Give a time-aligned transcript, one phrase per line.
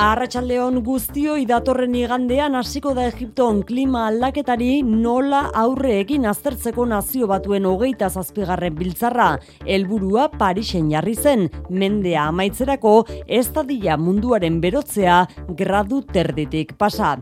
[0.00, 7.66] Arratxaldeon guztio idatorren igandean hasiko da Egipton klima aldaketari nola aurre egin aztertzeko nazio batuen
[7.68, 9.26] hogeita zazpigarren biltzarra.
[9.66, 12.94] Helburua Parisen jarri zen, mendea amaitzerako
[13.26, 15.18] ez dadila munduaren berotzea
[15.60, 17.12] gradu terditik pasa.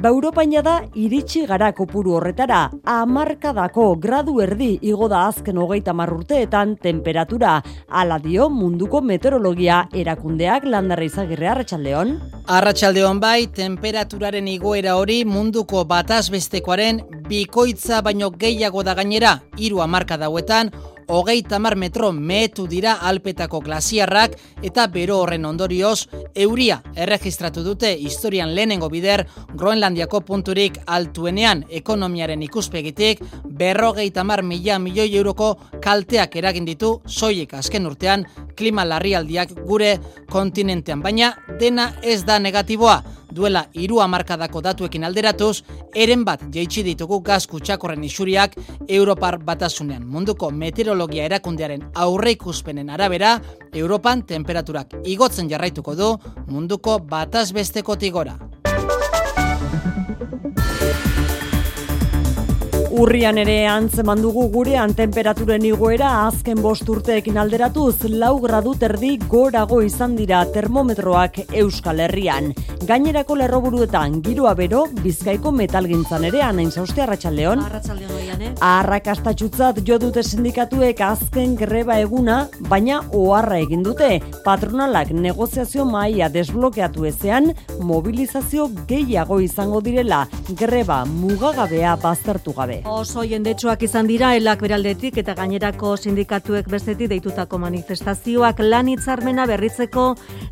[0.00, 2.62] Ba Europaina da iritsi gara kopuru horretara,
[2.94, 7.58] amarkadako gradu erdi igo da azken hogeita marrurteetan temperatura.
[7.90, 12.21] Ala dio munduko meteorologia erakundeak landarra izagirre arratsaldeon.
[12.52, 20.72] Arratsaldeon bai, temperaturaren igoera hori munduko batazbestekoaren bikoitza baino gehiago da gainera, hiru hamarka dauetan,
[21.12, 28.54] hogei tamar metro mehetu dira alpetako glasiarrak eta bero horren ondorioz euria erregistratu dute historian
[28.56, 35.52] lehenengo bider Groenlandiako punturik altuenean ekonomiaren ikuspegitik berrogei tamar mila milioi euroko
[35.84, 38.24] kalteak eragin ditu soilik azken urtean
[38.56, 39.98] klima larrialdiak gure
[40.32, 43.02] kontinentean baina dena ez da negatiboa
[43.34, 45.62] duela hiru hamarkadako datuekin alderatuz,
[45.96, 48.56] eren bat jeitsi ditugu gaz kutsakorren isuriak
[48.88, 50.04] Europar batasunean.
[50.06, 53.40] Munduko meteorologia erakundearen aurre ikuspenen arabera,
[53.72, 58.38] Europan temperaturak igotzen jarraituko du munduko bataz besteko tigora.
[62.92, 69.78] Urrian ere antzeman dugu gurean temperaturen igoera azken bost urteekin alderatuz lau gradu terdi gorago
[69.80, 72.50] izan dira termometroak Euskal Herrian.
[72.84, 77.64] Gainerako lerroburuetan giroa bero bizkaiko metalgintzan ere anain zauste arratsaldeon.
[78.18, 78.50] Oian, eh?
[78.60, 84.18] Arrakastatxutzat jo dute sindikatuek azken greba eguna, baina oharra egin dute.
[84.44, 90.26] Patronalak negoziazio maila desblokeatu ezean, mobilizazio gehiago izango direla,
[90.60, 92.81] greba mugagabea baztertu gabe.
[92.82, 100.06] Oso jendetsuak izan dira elak beraldetik eta gainerako sindikatuek bestetik deitutako manifestazioak lan hitzarmena berritzeko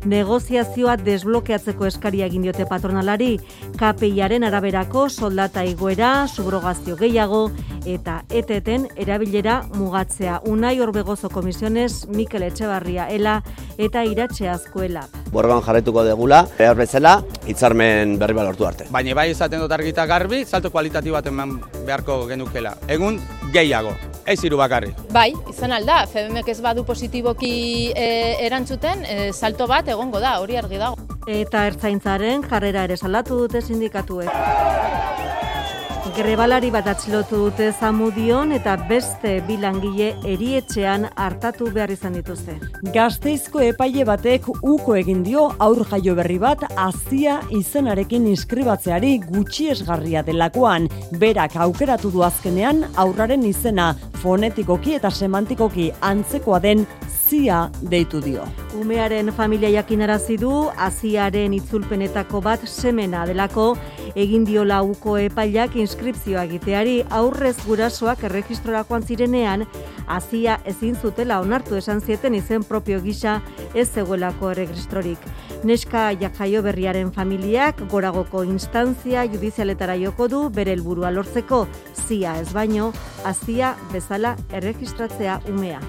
[0.07, 3.33] negoziazioa desblokeatzeko eskaria egin diote patronalari
[3.75, 7.49] KPIaren araberako soldata igoera, subrogazio gehiago
[7.85, 10.41] eta eteten erabilera mugatzea.
[10.47, 13.41] Unai Orbegozo Komisiones, Mikel Etxebarria Ela
[13.77, 15.07] eta Iratxe Azkoela.
[15.31, 18.87] Borban jarretuko degula, behar bezala, hitzarmen berri bat lortu arte.
[18.91, 22.75] Baina bai esaten dut argita garbi, salto kualitatibo bat eman beharko genukela.
[22.87, 23.19] Egun
[23.53, 23.93] gehiago,
[24.25, 24.93] ez hiru bakarri.
[25.11, 27.53] Bai, izan alda, FEBMek ez badu positiboki
[27.95, 28.09] e,
[28.47, 30.97] erantzuten, e, salto bat egongo da, hori argi dago.
[31.27, 34.31] Eta ertzaintzaren jarrera ere salatu dute sindikatuek.
[36.01, 42.55] Grebalari bat atxilotu dute zamudion eta beste bilangile erietxean hartatu behar izan dituzte.
[42.95, 50.89] Gazteizko epaile batek uko egin dio aur jaio berri bat azia izenarekin inskribatzeari gutxiesgarria delakoan.
[51.21, 56.87] Berak aukeratu du azkenean aurraren izena fonetikoki eta semantikoki antzekoa den
[57.31, 58.43] zia deitu dio.
[58.75, 60.51] Umearen familia jakinarazi du
[60.87, 63.67] aziaren itzulpenetako bat semena delako
[64.19, 69.63] egin dio lauko epailak inskripzioa egiteari aurrez gurasoak erregistrorakoan zirenean
[70.11, 73.39] azia ezin zutela onartu esan zieten izen propio gisa
[73.73, 75.23] ez zegoelako erregistrorik.
[75.63, 81.67] Neska jaio berriaren familiak goragoko instantzia judizialetara joko du bere helburua lortzeko
[82.07, 82.91] zia ez baino
[83.23, 85.79] azia bezala erregistratzea umea.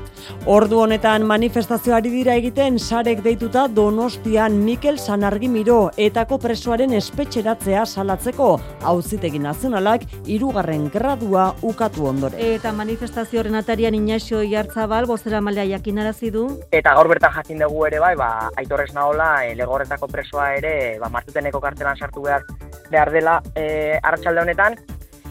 [0.46, 5.76] Ordu honetan manifestazioari dira egiten sarek deituta Donostian Mikel Sanargimiro
[6.06, 8.48] etako presoaren espetxeratzea salatzeko
[8.92, 12.36] auzitegi nazionalak hirugarren gradua ukatu ondore.
[12.56, 16.44] Eta manifestazio horren atarian Inaxio Iartzabal bozera malea jakinarazi du.
[16.80, 21.08] Eta gaur bertan jakin dugu ere bai, ba, aitorrez nahola, e, legorretako presoa ere, ba,
[21.16, 22.44] martuteneko kartelan sartu behar,
[22.90, 23.64] behar dela e,
[24.02, 24.76] arratsalde honetan,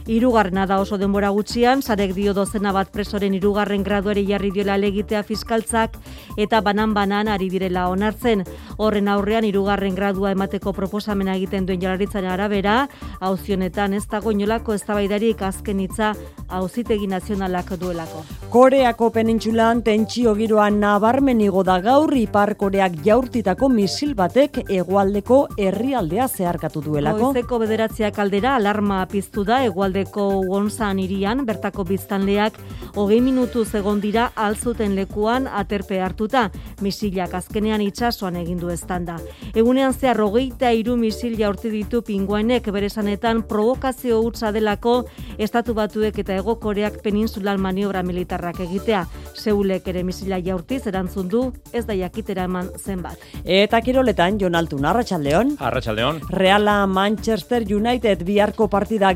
[0.08, 5.22] Hirugarrena da oso denbora gutxian, sarek dio dozena bat presoren hirugarren graduari jarri diola legitea
[5.24, 5.98] fiskaltzak
[6.38, 8.44] eta banan-banan ari direla onartzen.
[8.78, 12.88] Horren aurrean hirugarren gradua emateko proposamena egiten duen jalaritzaren arabera,
[13.20, 16.14] auzionetan ez dago inolako eztabaidarik azken hitza
[16.50, 18.24] auzitegi nazionalak duelako.
[18.52, 26.82] Koreako penintxulan tentsio giroan nabarmenigo da gaur ipar Koreak jaurtitako misil batek hegoaldeko herrialdea zeharkatu
[26.84, 27.32] duelako.
[27.32, 32.53] Goizeko bederatziak aldera alarma piztu da hegoaldeko Wonsan irian bertako biztanleak
[32.96, 36.49] hogei minutu egon dira alzuten lekuan aterpe hartuta.
[36.82, 39.17] Misilak azkenean itsasoan egin du estanda.
[39.53, 45.05] Egunean zehar hogeita hiru misil jaurti ditu pinguainek bere esanetan provokazio hutsa delako
[45.38, 49.05] estatu batuek eta egokoreak peninsulan maniobra militarrak egitea.
[49.35, 53.17] Seulek ere misila jaurtiz erantzun du ez da jakitera eman zenbat.
[53.44, 55.55] Eta kiroletan, Jonaltu Arratxaldeon.
[55.59, 56.22] Arratxaldeon.
[56.29, 59.14] Reala Manchester United biharko partida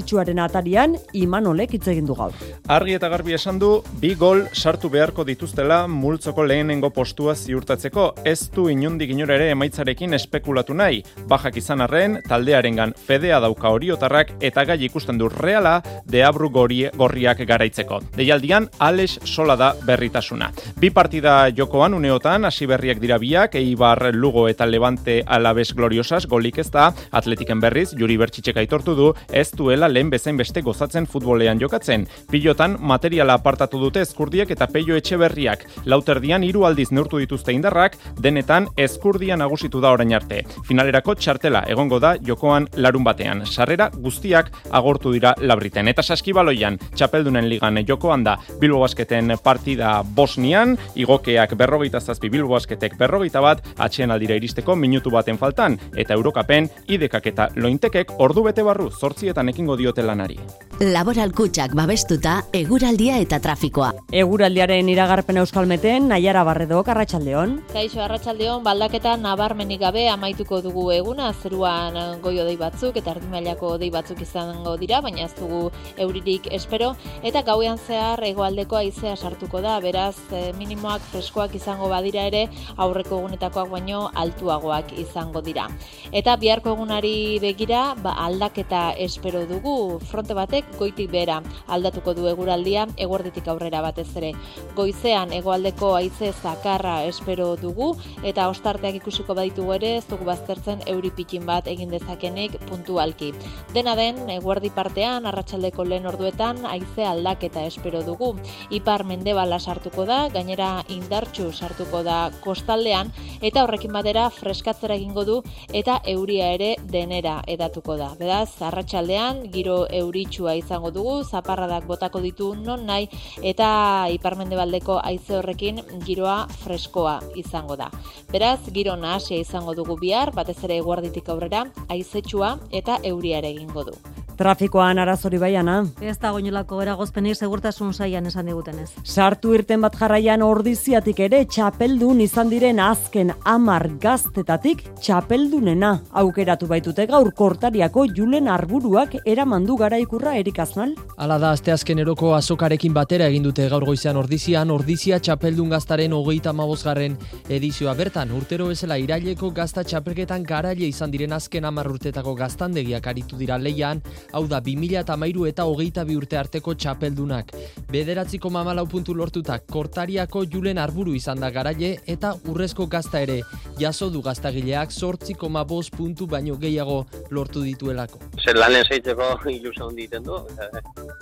[0.00, 2.32] garrantzitsuaren atarian, Imanolek hitz egin du gaur.
[2.68, 8.50] Argi eta garbi esan du, bi gol sartu beharko dituztela multzoko lehenengo postua ziurtatzeko, ez
[8.50, 11.02] du inundik inora ere emaitzarekin espekulatu nahi.
[11.28, 18.00] Bajak izan arren, taldearengan fedea dauka horiotarrak eta gai ikusten du reala deabru gorriak garaitzeko.
[18.16, 20.50] Deialdian, Alex sola da berritasuna.
[20.80, 26.58] Bi partida jokoan uneotan, hasi berriak dira biak, Eibar Lugo eta Levante Alabes Gloriosas, golik
[26.58, 31.60] ez da, atletiken berriz, juri bertxitxek aitortu du, ez duela lehen bezain beste gozatzen futbolean
[31.60, 32.06] jokatzen.
[32.30, 35.66] Pilotan, materiala apartatu dute eskurdiek eta peio etxe berriak.
[35.84, 40.42] Lauterdian, hiru aldiz neurtu dituzte indarrak, denetan eskurdia nagusitu da orain arte.
[40.68, 43.44] Finalerako txartela egongo da jokoan larun batean.
[43.46, 45.88] Sarrera guztiak agortu dira labriten.
[45.88, 52.96] Eta saskibaloian, txapeldunen ligan jokoan da Bilbo Basketen partida Bosnian, igokeak berrogeita zazpi Bilbo Basketek
[52.98, 58.64] berrogeita bat, atxean aldira iristeko minutu baten faltan, eta Eurokapen, idekak eta lointekek ordu bete
[58.66, 60.38] barru zortzietan ekingo diote lanari.
[60.80, 63.90] Laboral kutsak babestuta, eguraldia eta trafikoa.
[64.16, 67.50] Eguraldiaren iragarpen euskalmeten, Naiara Barredok, Arratxaldeon.
[67.68, 73.90] Kaixo, Arratxaldeon, baldaketa nabarmenik gabe amaituko dugu eguna, zeruan goio dei batzuk eta erdimailako dei
[73.92, 75.66] batzuk izango dira, baina ez dugu
[76.00, 82.24] euririk espero, eta gauean zehar egoaldeko aizea sartuko da, beraz eh, minimoak freskoak izango badira
[82.32, 82.46] ere,
[82.80, 85.68] aurreko egunetakoak baino altuagoak izango dira.
[86.08, 89.69] Eta biharko egunari begira, ba, aldaketa espero dugu,
[90.10, 94.32] fronte batek goitik bera aldatuko du eguraldia eguerditik aurrera batez ere.
[94.76, 97.92] Goizean hegoaldeko haize zakarra espero dugu
[98.26, 103.32] eta ostarteak ikusiko baditugu ere ez dugu baztertzen euri pikin bat egin dezakenik puntualki.
[103.74, 108.32] Dena den eguerdi partean arratsaldeko lehen orduetan haize aldaketa espero dugu.
[108.70, 115.40] Ipar mendebala sartuko da, gainera indartxu sartuko da kostaldean eta horrekin batera freskatzera egingo du
[115.72, 118.12] eta euria ere denera edatuko da.
[118.20, 123.08] Beraz, arratsaldean giro euritsua izango dugu, zaparradak botako ditu non nahi
[123.52, 127.90] eta iparmendebaldeko haize horrekin giroa freskoa izango da.
[128.32, 133.96] Beraz, giro nahasia izango dugu bihar, batez ere guarditik aurrera, haizetsua eta euriare egingo du.
[134.40, 135.82] Trafikoan arazori baiana.
[136.00, 138.86] Ez da goinolako eragozpenik segurtasun saian esan digutenez.
[139.04, 145.90] Sartu irten bat jarraian ordiziatik ere txapeldun izan diren azken amar gaztetatik txapeldunena
[146.22, 150.94] aukeratu baitute gaur kortariako julen arburuak eramandu garaikurra erik aznal.
[151.18, 156.16] Hala da, azte azken eroko azokarekin batera egin dute gaur goizean ordizian, ordizia txapeldun gaztaren
[156.16, 157.18] hogeita mabozgarren
[157.50, 158.32] edizioa bertan.
[158.40, 164.00] Urtero bezala iraileko gazta txapelketan garaile izan diren azken amar urtetako gaztandegiak aritu dira leian,
[164.32, 167.52] hau da 2000 eta hogeita bi urte arteko txapeldunak.
[167.90, 173.40] Bederatziko mamalau puntu lortutak kortariako julen arburu izan da garaile eta urrezko gazta ere
[173.78, 178.20] jaso du gaztagileak sortziko mabos puntu baino gehiago lortu dituelako.
[178.44, 180.38] Zer lanen zeitzeko ilusa hondi du,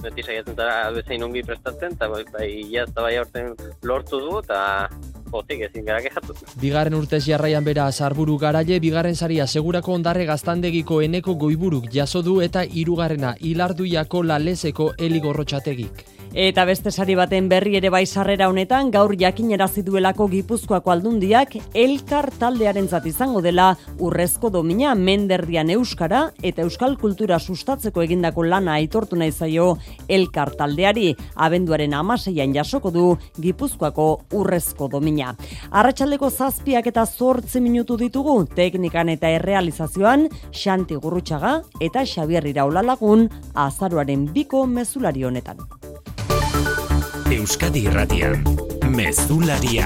[0.02, 4.88] beti saiatzen zara bezain ongi prestatzen, eta bai, bai, jazta bai aurten lortu du, eta
[5.32, 6.34] Otik, ezin gara kexatu.
[6.60, 12.40] Bigarren urtez jarraian bera zarburu garaile, bigarren saria segurako ondarre gaztandegiko eneko goiburuk jaso du
[12.40, 16.17] eta hirugarrena hilarduiako lalezeko eligorrotxategik.
[16.34, 22.28] Eta beste sari baten berri ere bai sarrera honetan gaur jakinerazi duelako Gipuzkoako aldundiak elkar
[22.38, 29.16] taldearen zat izango dela urrezko domina menderdian euskara eta euskal kultura sustatzeko egindako lana aitortu
[29.16, 33.06] nahi zaio elkar taldeari abenduaren amaseian jasoko du
[33.40, 35.34] Gipuzkoako urrezko domina.
[35.70, 43.30] Arratxaldeko zazpiak eta zortzi minutu ditugu teknikan eta errealizazioan Xanti Gurrutxaga eta Xabier Iraula lagun
[43.54, 45.64] azaruaren biko mezulari honetan.
[47.28, 48.40] Euskadi Irratian,
[48.88, 49.84] Mezularia.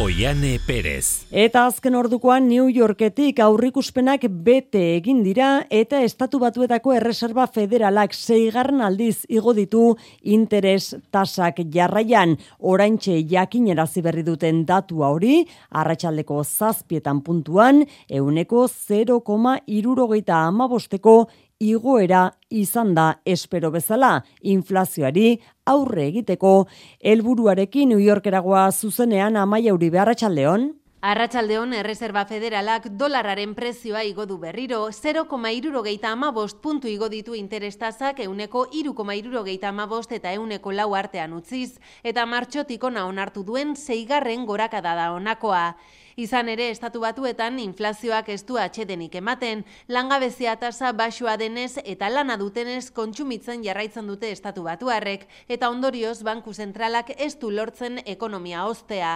[0.00, 1.26] Oiane Perez.
[1.28, 8.80] Eta azken ordukoan New Yorketik aurrikuspenak bete egin dira eta estatu batuetako erreserba federalak zeigarren
[8.86, 9.82] aldiz igo ditu
[10.22, 21.18] interes tasak jarraian oraintxe jakinerazi berri duten datua hori, arratsaldeko zazpietan puntuan, euneko 0,irurogeita amabosteko
[21.58, 26.52] igoera izan da espero bezala inflazioari aurre egiteko.
[27.00, 34.88] Helburuarekin New Yorkeragoa zuzenean Amaia Uri Arratsaldeon Arratsaldeon Erreserba Federalak dolararen prezioa igo du berriro.
[34.90, 41.78] 0,75 puntu igo ditu interestazak euneko 3,75 eta euneko lau artean utziz.
[42.02, 45.76] Eta martxotiko na onartu duen zeigarren gorakada da honakoa.
[46.18, 52.34] Izan ere, estatu batuetan inflazioak ez du atxedenik ematen, langabezia tasa basua denez eta lana
[52.40, 59.12] dutenez kontsumitzen jarraitzen dute estatu batuarrek, eta ondorioz banku zentralak ez du lortzen ekonomia ostea.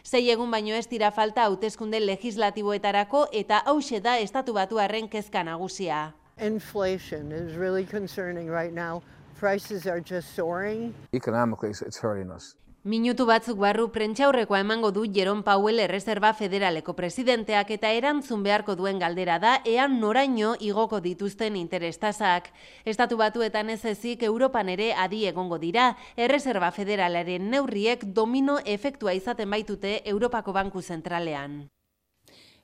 [0.00, 6.14] Sei egun baino ez dira falta hauteskunde legislatiboetarako eta hause da estatu batuarren kezka nagusia.
[6.40, 9.02] Inflation is really concerning right now.
[9.38, 10.94] Prices are just soaring.
[11.12, 12.56] Economically, it's hurting us.
[12.86, 19.02] Minutu batzuk barru prentxaurrekoa emango du Jeron Powell Erreserba Federaleko presidenteak eta erantzun beharko duen
[19.02, 22.52] galdera da ean noraino igoko dituzten interestazak.
[22.84, 29.50] Estatu batuetan ez ezik Europan ere adi egongo dira, Erreserba Federalaren neurriek domino efektua izaten
[29.50, 31.64] baitute Europako Banku Zentralean.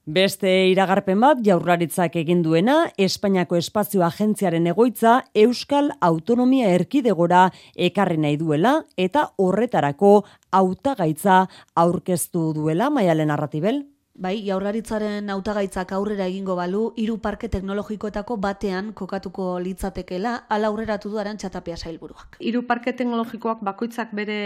[0.03, 7.45] Beste iragarpen bat jaurlaritzak egin duena, Espainiako Espazio Agentziaren egoitza Euskal Autonomia Erkidegora
[7.79, 13.85] ekarri nahi duela eta horretarako hautagaitza aurkeztu duela Maialen Arratibel.
[14.13, 21.17] Bai, jaurlaritzaren hautagaitzak aurrera egingo balu, hiru parke teknologikoetako batean kokatuko litzatekela, ala aurreratu du
[21.19, 22.37] arantxatapia sailburuak.
[22.39, 24.37] Hiru parke teknologikoak bakoitzak bere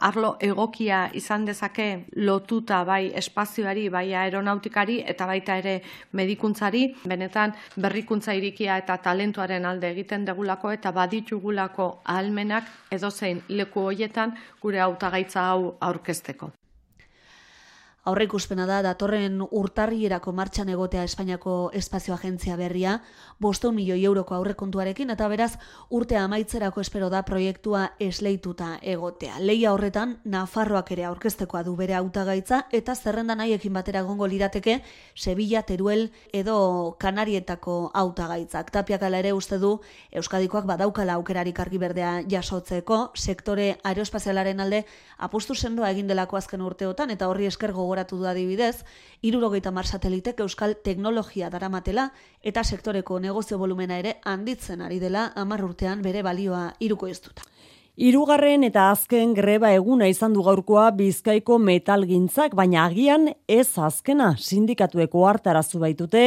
[0.00, 5.76] arlo egokia izan dezake lotuta bai espazioari, bai aeronautikari eta baita ere
[6.12, 14.34] medikuntzari, benetan berrikuntza irikia eta talentuaren alde egiten degulako eta baditugulako ahalmenak edozein leku hoietan
[14.64, 16.52] gure hautagaitza hau aurkezteko.
[18.02, 22.96] Aurre ikuspena da, datorren urtarrierako martxan egotea Espainiako Espazio Agentzia berria,
[23.38, 25.52] boston milioi euroko aurrekontuarekin eta beraz
[25.94, 29.36] urtea amaitzerako espero da proiektua esleituta egotea.
[29.38, 34.80] Leia horretan, Nafarroak ere aurkeztekoa du bere hautagaitza eta zerrenda nahiekin batera gongo lirateke
[35.14, 38.74] Sevilla, Teruel edo Kanarietako hautagaitzak.
[38.74, 39.76] Tapiak ala ere uste du
[40.10, 44.84] Euskadikoak badaukala aukerarik argi berdea jasotzeko, sektore aerospazialaren alde
[45.22, 48.84] apustu sendoa egin delako azken urteotan eta horri esker gogo gogoratu du adibidez,
[49.20, 52.06] irurogeita mar satelitek euskal teknologia daramatela
[52.40, 57.51] eta sektoreko negozio volumena ere handitzen ari dela amar urtean bere balioa iruko iztuta.
[57.92, 65.26] Hirugarren eta azken greba eguna izan du gaurkoa Bizkaiko metalgintzak, baina agian ez azkena sindikatueko
[65.28, 66.22] hartarazu baitute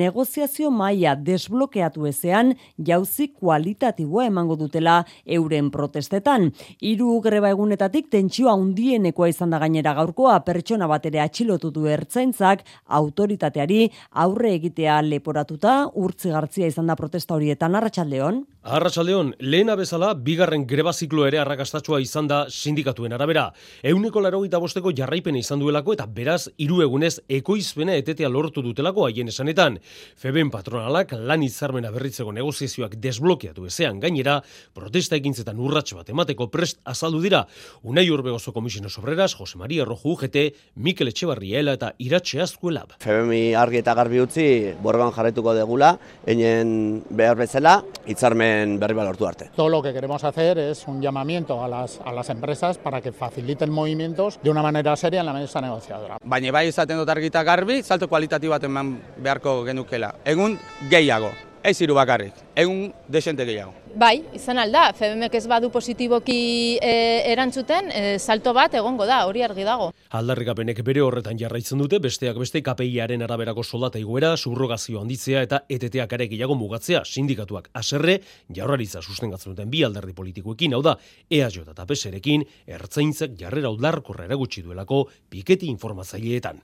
[0.00, 2.54] negoziazio maila desblokeatu ezean
[2.88, 4.94] jauzi kualitatiboa emango dutela
[5.26, 6.54] euren protestetan.
[6.80, 12.64] Hiru greba egunetatik tentsioa handienekoa izan da gainera gaurkoa pertsona bat ere atxilotu du ertzaintzak
[12.88, 13.90] autoritateari
[14.24, 18.40] aurre egitea leporatuta urtzigartzia izan da protesta horietan arratsaldeon.
[18.64, 23.50] Arratsaldeon lehena bezala bigarren greba ziklo ere arrakastatua izan da sindikatuen arabera.
[23.82, 29.28] Euneko laro bosteko jarraipena izan duelako eta beraz hiru egunez ekoizpena etetea lortu dutelako haien
[29.28, 29.78] esanetan.
[30.16, 34.40] Feben patronalak lan izarmena berritzeko negoziazioak desblokeatu ezean gainera,
[34.72, 37.46] protesta ekintzetan urratxe bat emateko prest azaldu dira.
[37.82, 40.36] Unai urbe oso komisiono sobreras, Jose Maria Rojo UGT,
[40.76, 42.94] Mikel Etxebarriela eta Iratxe Azkuelab.
[43.00, 44.46] Febemi argi eta garbi utzi,
[44.82, 49.50] borban jarretuko degula, enen behar bezala, hitzarmen berri balortu arte.
[49.56, 53.12] Todo lo que queremos hacer es un llamamiento a las, a las empresas para que
[53.12, 56.18] faciliten movimientos de una manera seria en la mesa negociadora.
[56.24, 60.14] Baina bai izaten dut argita garbi, salto kualitatibo bat eman beharko genukela.
[60.24, 60.58] Egun
[60.90, 61.30] gehiago,
[61.62, 63.74] ez hiru bakarrik, egun desente gehiago.
[63.90, 66.92] Bai, izan alda, FBMek ez badu positiboki e,
[67.32, 69.88] erantzuten, e, salto bat egongo da, hori argi dago.
[70.14, 76.14] Aldarrikapenek bere horretan jarraitzen dute, besteak beste KPIaren araberako soldata iguera, subrogazio handitzea eta eteteak
[76.14, 78.20] ere gehiago mugatzea, sindikatuak aserre,
[78.54, 80.94] jaurraritza sustengatzen duten bi alderdi politikoekin, hau da,
[81.26, 86.62] EAJ eta peserekin, ertzaintzak jarrera udarkorra eragutsi duelako piketi informatzaileetan.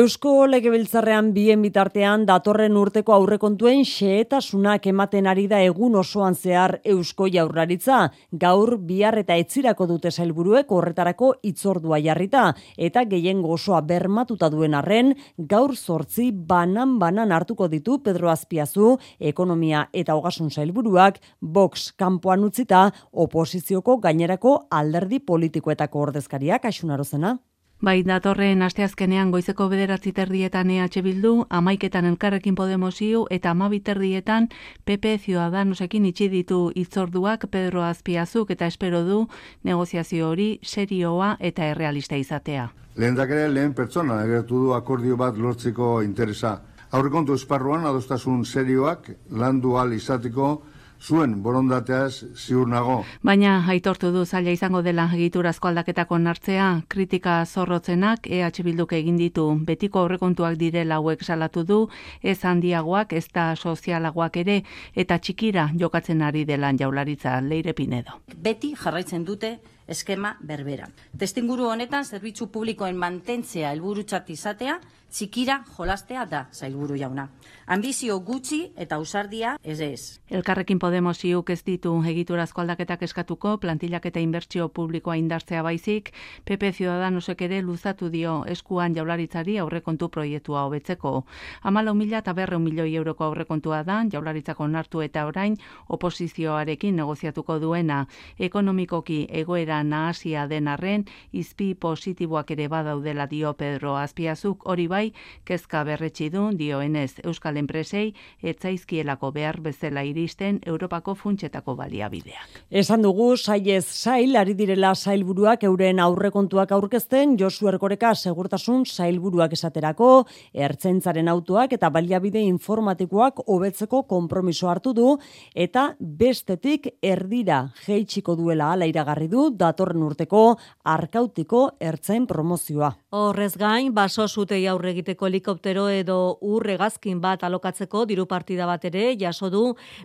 [0.00, 7.26] Eusko Legebiltzarrean bien bitartean datorren urteko aurrekontuen xehetasunak ematen ari da egun osoan zehar Eusko
[7.32, 7.98] Jaurlaritza
[8.32, 12.44] gaur bihar eta etzirako dute sailburuek horretarako itzordua jarrita
[12.76, 19.88] eta gehien gozoa bermatuta duen arren gaur sortzi banan banan hartuko ditu Pedro Azpiazu ekonomia
[19.92, 27.36] eta ogasun sailburuak Vox kanpoan utzita oposizioko gainerako alderdi politikoetako ordezkariak asunarozena.
[27.84, 34.48] Bai, datorren asteazkenean goizeko bederatzi terdietan EH Bildu, amaiketan elkarrekin Podemosiu eta amabiterdietan
[34.86, 39.18] PP Ciudadanosekin itxi ditu itzorduak Pedro Azpiazuk eta espero du
[39.62, 42.70] negoziazio hori serioa eta errealista izatea.
[42.96, 46.62] Lehen dakere, lehen pertsona agertu du akordio bat lortzeko interesa.
[46.92, 50.62] Aurrekontu esparruan adostasun serioak landu al izateko
[51.00, 53.04] zuen borondateaz ziur nago.
[53.22, 59.46] Baina aitortu du zaila izango dela egiturazko aldaketako nartzea, kritika zorrotzenak EH Bilduk egin ditu
[59.66, 61.78] betiko aurrekontuak direla hauek salatu du,
[62.22, 64.62] ez handiagoak, ez da sozialagoak ere,
[64.94, 68.20] eta txikira jokatzen ari dela jaularitza leire pinedo.
[68.36, 70.88] Beti jarraitzen dute eskema berbera.
[71.18, 77.28] Testinguru honetan zerbitzu publikoen mantentzea helburutzat izatea txikira jolastea da zailburu jauna.
[77.66, 80.20] Ambizio gutxi eta ausardia ez ez.
[80.30, 86.12] Elkarrekin Podemos iuk ez ditu egiturazko aldaketak eskatuko, plantillak eta inbertsio publikoa indartzea baizik,
[86.44, 91.24] PP Ciudadanosek ere luzatu dio eskuan jaularitzari aurrekontu proiektua hobetzeko.
[91.62, 95.56] Amala mila eta berre milioi euroko aurrekontua da, jaularitzako nartu eta orain
[95.88, 98.04] oposizioarekin negoziatuko duena.
[98.38, 105.12] Ekonomikoki egoera nahasia den arren, izpi positiboak ere badaudela dio Pedro Azpiazuk, hori bai,
[105.44, 112.62] kezka berretsi du dioenez Euskal Enpresei etzaizkielako behar bezala iristen Europako funtsetako baliabideak.
[112.70, 120.26] Esan dugu, saiez sail, ari direla sailburuak euren aurrekontuak aurkezten, Josu Erkoreka segurtasun sailburuak esaterako,
[120.52, 125.16] ertzentzaren autoak eta baliabide informatikoak hobetzeko konpromiso hartu du,
[125.54, 130.42] eta bestetik erdira geitsiko duela ala iragarri du datorren urteko
[130.84, 132.92] arkautiko ertzen promozioa.
[133.16, 139.14] Horrez gain, baso zutei aurre egiteko helikoptero edo urregazkin bat alokatzeko diru partida bat ere
[139.20, 139.62] jaso du.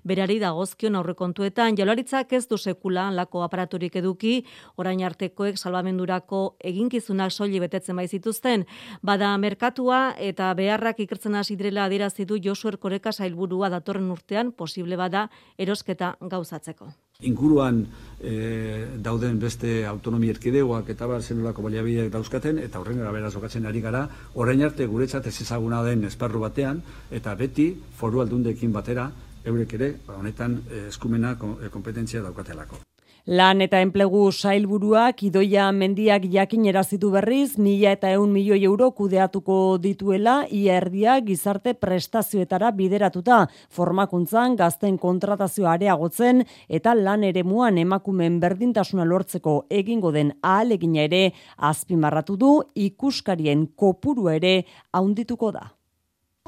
[0.08, 4.42] Berari dagozkion aurrekontuetan jaularitzak ez du sekula lako aparaturik eduki.
[4.78, 8.66] Orain artekoek salbamendurako eginkizunak soili betetzen bai zituzten
[9.02, 14.98] bada merkatua eta beharrak ikertzen hasi direla adierazi du Josu Erkoreka sailburua datorren urtean posible
[14.98, 15.28] bada
[15.58, 16.92] erosketa gauzatzeko
[17.22, 17.86] inguruan
[18.20, 23.66] e, dauden beste autonomi erkidegoak eta bar zenolako baliabideak dauzkaten eta horren gara beraz okatzen
[23.66, 29.10] ari gara orain arte guretzat ez ezaguna den esparru batean eta beti foru aldundekin batera
[29.46, 32.91] eurek ere ba, honetan e, eskumena e, kompetentzia daukatelako.
[33.30, 39.78] Lan eta enplegu sailburuak idoia mendiak jakin erazitu berriz, mila eta eun milioi euro kudeatuko
[39.78, 48.40] dituela, ia erdia gizarte prestazioetara bideratuta, formakuntzan gazten kontratazio areagotzen eta lan ere muan emakumen
[48.42, 51.22] berdintasuna lortzeko egingo den ahalegina ere
[51.58, 54.64] azpimarratu du ikuskarien kopuru ere
[54.98, 55.68] haundituko da.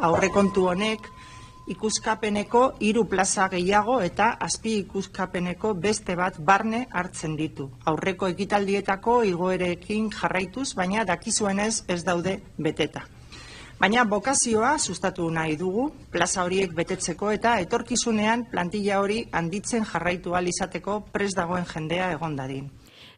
[0.01, 1.06] Aurrekontu honek
[1.67, 7.70] ikuskapeneko hiru plaza gehiago eta azpi ikuskapeneko beste bat barne hartzen ditu.
[7.86, 13.05] Aurreko ekitaldietako igoerekin jarraituz, baina dakizuenez ez daude beteta.
[13.79, 21.01] Baina bokazioa sustatu nahi dugu, plaza horiek betetzeko eta etorkizunean plantilla hori handitzen jarraitu izateko
[21.12, 22.70] pres dagoen jendea egondadin.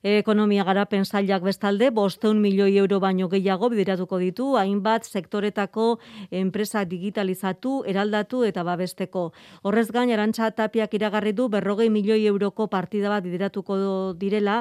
[0.05, 5.85] Ekonomia garapen zailak bestalde, bosteun milioi euro baino gehiago bideratuko ditu, hainbat sektoretako
[6.29, 9.31] enpresa digitalizatu, eraldatu eta babesteko.
[9.63, 14.59] Horrez gain, arantxa tapiak iragarri du berrogei milioi euroko partida bat bideratuko direla,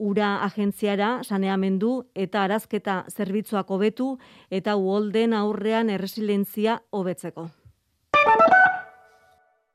[0.00, 4.16] ura agentziara saneamendu eta arazketa zerbitzuak hobetu
[4.50, 7.50] eta uolden aurrean erresilientzia hobetzeko.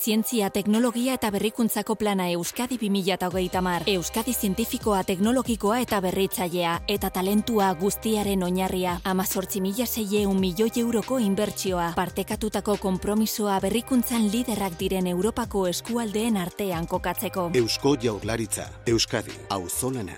[0.00, 3.82] Zientzia, teknologia eta berrikuntzako plana Euskadi 2008 mar.
[3.86, 6.78] Euskadi zientifikoa, teknologikoa eta berritzailea.
[6.88, 8.94] Eta talentua guztiaren oinarria.
[9.04, 11.92] Amazortzi mila zeieun milioi euroko inbertsioa.
[11.96, 17.50] Partekatutako kompromisoa berrikuntzan liderrak diren Europako eskualdeen artean kokatzeko.
[17.54, 18.70] Eusko jaurlaritza.
[18.86, 19.36] Euskadi.
[19.50, 20.16] Auzolana.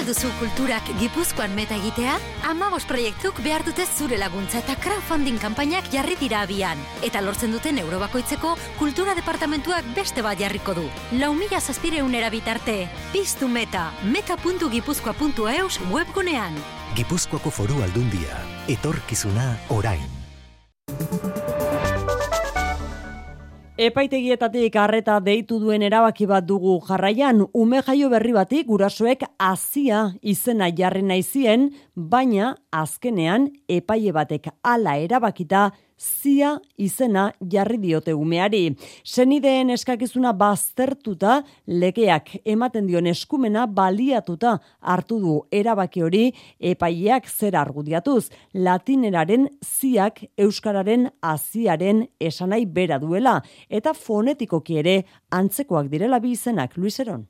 [0.00, 2.14] Nahi alduzu kulturak gipuzkoan meta egitea?
[2.48, 6.80] Amabos proiektuk behar dute zure laguntza eta crowdfunding kanpainak jarri dira abian.
[7.04, 10.86] Eta lortzen duten eurobakoitzeko kultura departamentuak beste bat jarriko du.
[11.20, 12.88] Lau mila zazpireun erabitarte.
[13.12, 13.90] Piztu meta.
[14.08, 16.56] meta.gipuzkoa.eus webgunean.
[16.96, 18.40] Gipuzkoako foru aldundia.
[18.72, 20.08] Etorkizuna orain.
[23.80, 30.66] Epaitegietatik harreta deitu duen erabaki bat dugu jarraian, ume jaio berri batik gurasoek azia izena
[30.76, 38.74] jarri naizien, baina azkenean epaile batek ala erabakita zia izena jarri diote umeari.
[39.04, 46.24] Senideen eskakizuna baztertuta lekeak ematen dion eskumena baliatuta hartu du erabaki hori
[46.72, 48.30] epaileak zer argudiatuz.
[48.54, 54.96] Latineraren ziak euskararen aziaren esanai bera duela eta fonetikoki ere
[55.30, 57.28] antzekoak direla bi izenak Luiseron.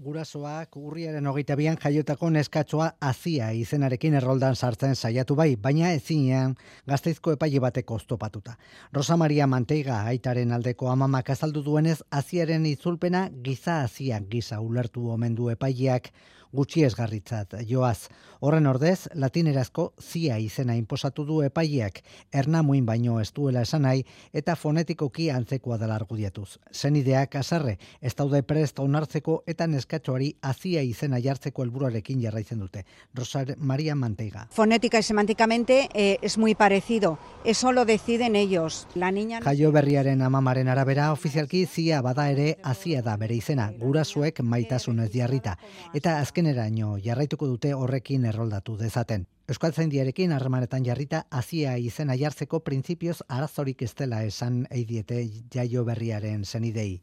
[0.00, 6.54] Gurasoak urriaren hogeita bian jaiotako neskatsoa azia izenarekin erroldan sartzen saiatu bai, baina ezinean
[6.88, 8.54] gazteizko epaile batek oztopatuta.
[8.96, 15.36] Rosa Maria Manteiga aitaren aldeko amamak azaldu duenez aziaren itzulpena giza azia giza ulertu omen
[15.36, 16.08] du epaileak
[16.52, 18.08] gutxi esgarritzat joaz.
[18.40, 22.00] Horren ordez, latinerazko zia izena inposatu du epaileak,
[22.32, 26.58] erna muin baino ez duela esan nahi eta fonetikoki antzekoa dela argudiatuz.
[26.72, 32.84] Zenideak azarre, ez daude prest onartzeko eta neskatxoari azia izena jartzeko helburuarekin jarraitzen dute.
[33.14, 34.46] Rosar Maria Manteiga.
[34.50, 37.18] Fonética y semánticamente eh, es muy parecido.
[37.44, 38.86] Eso lo deciden ellos.
[38.94, 39.40] La niña...
[39.42, 45.58] Jaio berriaren amamaren arabera, ofizialki zia bada ere azia da bere izena, gurasuek maitasunez jarrita.
[45.94, 49.26] Eta azkeneraino jarraituko dute horrekin erroldatu dezaten.
[49.52, 55.20] Euskal Zaindiarekin harremanetan jarrita azia izena jartzeko printzipioz arazorik ez dela esan eidiete
[55.52, 57.02] jaio berriaren zenidei.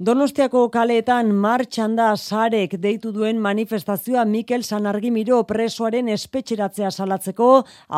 [0.00, 7.48] Donostiako kaleetan martxan da sarek deitu duen manifestazioa Mikel Sanargimiro presoaren espetxeratzea salatzeko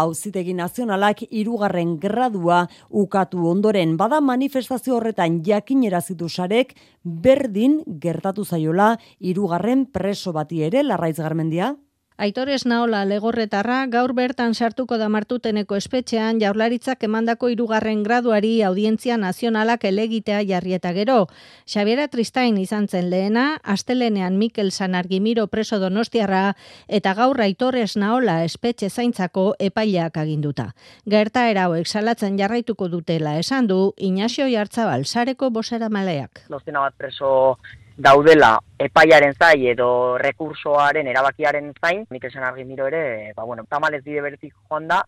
[0.02, 3.96] auzitegi nazionalak irugarren gradua ukatu ondoren.
[3.96, 11.76] Bada manifestazio horretan jakinerazitu sarek berdin gertatu zaiola irugarren preso bati ere larraiz garmendia.
[12.16, 19.82] Aitor Esnaola legorretarra gaur bertan sartuko da martuteneko espetxean jaurlaritzak emandako irugarren graduari audientzia nazionalak
[19.90, 21.26] elegitea jarrieta gero.
[21.66, 26.54] Xabiera Tristain izan zen lehena, astelenean Mikel Sanargimiro preso donostiarra
[26.86, 30.70] eta gaur Aitor Esnaola espetxe zaintzako epaileak aginduta.
[31.10, 36.46] Gerta erauek salatzen jarraituko dutela esan du Inaxio Jartzabal sareko bosera maleak.
[36.48, 37.58] Nostena bat preso
[37.96, 44.02] daudela epaiaren zai edo rekursoaren erabakiaren zain, nik esan argi miro ere, ba, bueno, tamalez
[44.04, 45.02] bide bertik joan da,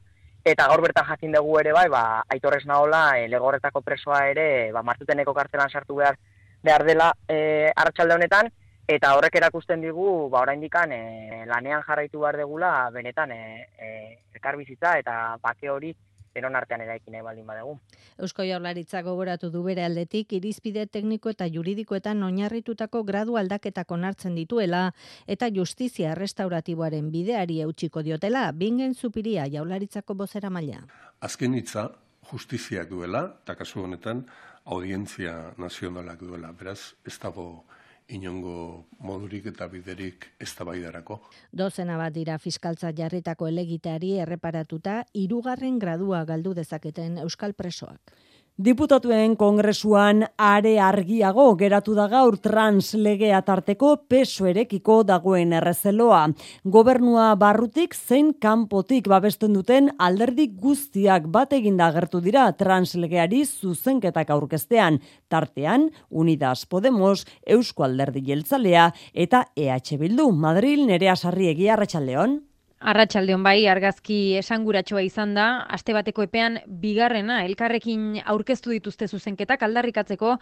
[0.44, 4.84] eta gaur bertan jakin dugu ere bai, ba, aitorrez nahola, e, legorretako presoa ere, ba,
[4.86, 6.18] martuteneko kartelan sartu behar,
[6.62, 8.52] behar dela e, arratsalde honetan,
[8.86, 13.90] eta horrek erakusten digu, ba, oraindikan e, lanean jarraitu behar degula, benetan, e, e,
[14.38, 15.90] ekarbizitza eta bake hori
[16.36, 17.74] denon artean eraikin nahi baldin badegu.
[18.22, 24.90] Eusko Jaurlaritza gogoratu du bere aldetik irizpide tekniko eta juridikoetan oinarritutako gradu aldaketak onartzen dituela
[25.26, 30.82] eta justizia restauratiboaren bideari eutxiko diotela bingen zupiria Jaurlaritzako bozera maila.
[31.20, 31.88] Azken hitza
[32.30, 34.26] justiziak duela eta kasu honetan
[34.66, 36.52] audientzia nazionalak duela.
[36.52, 37.64] Beraz, ez dago
[38.08, 41.18] inongo modurik eta biderik ez da baidarako.
[41.52, 48.14] Dozena bat dira fiskaltza jarritako elegiteari erreparatuta, irugarren gradua galdu dezaketen Euskal Presoak.
[48.56, 56.22] Diputatuen kongresuan are argiago geratu da gaur trans legea tarteko peso erekiko dagoen errezeloa.
[56.64, 64.32] Gobernua barrutik zein kanpotik babesten duten alderdik guztiak bat eginda agertu dira trans legeari zuzenketak
[64.32, 65.02] aurkestean.
[65.28, 70.32] Tartean, Unidas Podemos, Eusko Alderdi Jeltzalea eta EH Bildu.
[70.32, 72.40] Madril nerea sarri egia Arratxaldeon.
[72.76, 80.34] Arratxaldeon bai, argazki esanguratsua izan da, aste bateko epean bigarrena, elkarrekin aurkeztu dituzte zuzenketak aldarrikatzeko,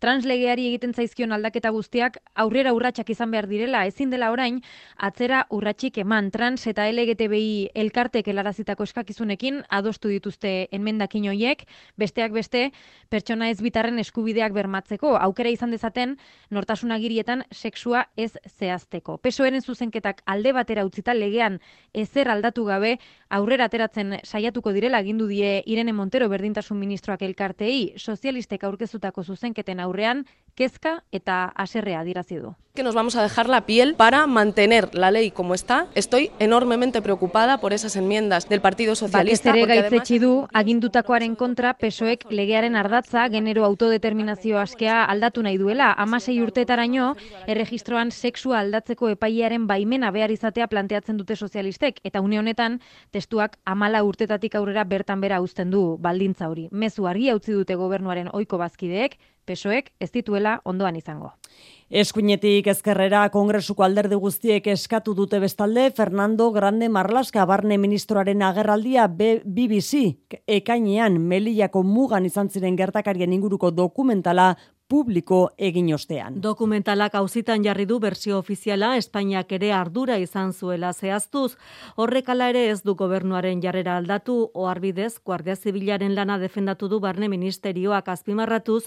[0.00, 4.62] translegeari egiten zaizkion aldaketa guztiak aurrera urratsak izan behar direla, ezin dela orain,
[4.96, 6.30] atzera urratsik eman.
[6.32, 11.66] Trans eta LGTBI elkartek elarazitako eskakizunekin adostu dituzte enmendakin hoiek,
[12.00, 12.70] besteak beste,
[13.12, 16.16] pertsona ez bitarren eskubideak bermatzeko, aukera izan dezaten,
[16.48, 19.20] nortasunagirietan sexua ez zehazteko.
[19.20, 21.60] Pesoeren zuzenketak alde batera utzita legean,
[21.92, 28.64] ezer aldatu gabe aurrera ateratzen saiatuko direla agindu die Irene Montero berdintasun ministroak elkartei sozialistek
[28.64, 30.24] aurkezutako zuzenketen aurrean
[30.54, 32.54] kezka eta aserrea dirazi du.
[32.74, 35.88] Que nos vamos a dejar la piel para mantener la ley como está.
[35.94, 39.50] Estoy enormemente preocupada por esas enmiendas del Partido Socialista.
[39.50, 45.92] Bakez ere gaitzetsi du agindutakoaren kontra pesoek legearen ardatza genero autodeterminazio askea aldatu nahi duela.
[45.92, 47.10] Amasei urtetaraino
[47.46, 52.00] erregistroan sexua aldatzeko epailearen baimena behar izatea planteatzen dute sozialistek.
[52.04, 56.70] Eta une honetan testuak amala urtetatik aurrera bertan bera uzten du baldintza hori.
[56.70, 61.32] Mezu argi utzi dute gobernuaren ohiko bazkideek, pesoek ez dituela ondoan izango.
[61.92, 70.00] Eskuinetik ezkerrera kongresuko alderdi guztiek eskatu dute bestalde Fernando Grande Marlaska barne ministroaren agerraldia BBC
[70.48, 74.54] ekainean Melillako mugan izan ziren gertakarien inguruko dokumentala
[74.92, 76.34] publiko egin ostean.
[76.44, 81.54] Dokumentalak auzitan jarri du bersio ofiziala Espainiak ere ardura izan zuela zehaztuz.
[81.96, 88.12] Horrekala ere ez du gobernuaren jarrera aldatu oharbidez Guardia Zibilaren lana defendatu du Barne Ministerioak
[88.12, 88.82] azpimarratuz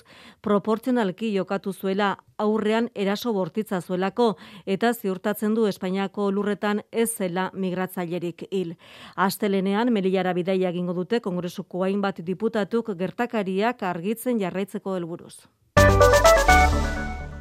[0.46, 4.30] proportzionalki jokatu zuela aurrean eraso bortitza zuelako
[4.78, 8.78] eta ziurtatzen du Espainiako lurretan ez zela migratzailerik hil.
[9.16, 15.38] Astelenean Melillara bidaia egingo dute Kongresuko hainbat diputatuk gertakariak argitzen jarraitzeko helburuz.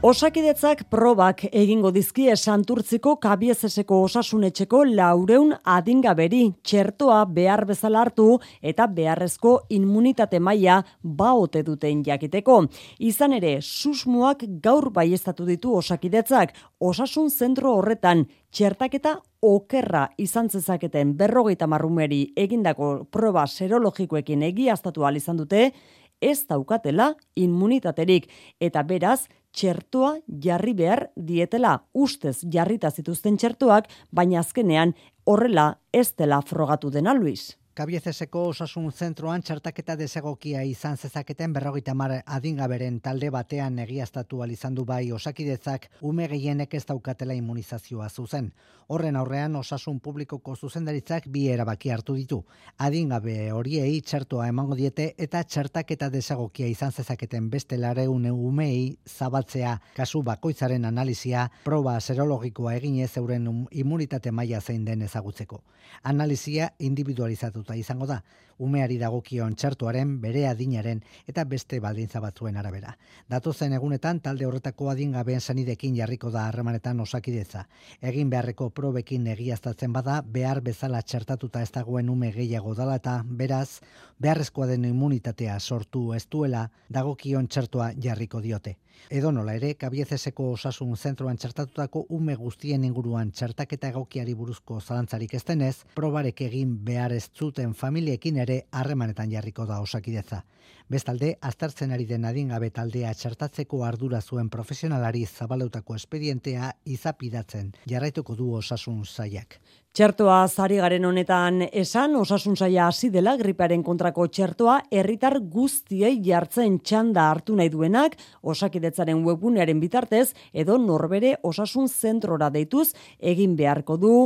[0.05, 8.27] Osakidetzak probak egingo dizkie santurtziko kabiezeseko osasunetxeko laureun adingaberi txertoa behar bezala hartu
[8.61, 12.59] eta beharrezko immunitate maila baote duten jakiteko.
[13.01, 16.53] Izan ere, susmuak gaur baiestatu ditu osakidetzak
[16.85, 25.73] osasun zentro horretan txertaketa okerra izan zezaketen berrogeita marrumeri egindako proba serologikoekin egiaztatu izan dute,
[26.21, 28.29] ez daukatela immunitaterik
[28.61, 36.41] eta beraz txertoa jarri behar dietela ustez jarrita zituzten txertoak, baina azkenean horrela ez dela
[36.43, 37.55] frogatu dena Luis.
[37.75, 44.85] Kabiezeseko osasun zentroan txartaketa desegokia izan zezaketen berrogeita mar adingaberen talde batean egiaztatu izan du
[44.85, 48.53] bai osakidetzak ume gehienek ez daukatela immunizazioa zuzen.
[48.87, 52.45] Horren aurrean osasun publikoko zuzendaritzak bi erabaki hartu ditu.
[52.79, 60.23] Adingabe horiei txertoa emango diete eta txertaketa desegokia izan zezaketen beste lareune umei zabaltzea kasu
[60.23, 65.65] bakoitzaren analizia proba serologikoa eginez euren immunitate maila zein den ezagutzeko.
[66.05, 68.23] Analizia individualizatu izango da,
[68.59, 72.97] umeari dagokion txartuaren bere adinaren eta beste baldintza batzuen arabera.
[73.29, 77.67] Datozen egunetan talde horretako adingabeen sanidekin jarriko da harremanetan osakidetza.
[78.01, 83.81] Egin beharreko probekin egiaztatzen bada, behar bezala txertatuta ez dagoen ume gehiago dala eta beraz,
[84.21, 88.79] beharrezkoa den immunitatea sortu ez duela dagokion txertua jarriko diote.
[89.11, 95.43] Edo nola ere, kabiezeseko osasun zentroan txertatutako ume guztien inguruan txertaketa egokiari buruzko zalantzarik ez
[95.45, 100.43] denez, probarek egin behar ez zuten familiekin ere harremanetan jarriko da osakideza.
[100.89, 108.53] Bestalde, aztertzen ari den adingabe taldea txertatzeko ardura zuen profesionalari zabalautako espedientea izapidatzen jarraituko du
[108.61, 109.59] osasun zaiak.
[109.95, 116.81] Txertoa zari garen honetan esan, osasun zaila hasi dela griparen kontrako txertoa herritar guztiei jartzen
[116.83, 122.89] txanda hartu nahi duenak, osakidetzaren webunearen bitartez, edo norbere osasun zentrora deituz
[123.21, 124.17] egin beharko du,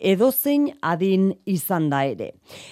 [0.00, 2.30] edo zein adin izan da ere.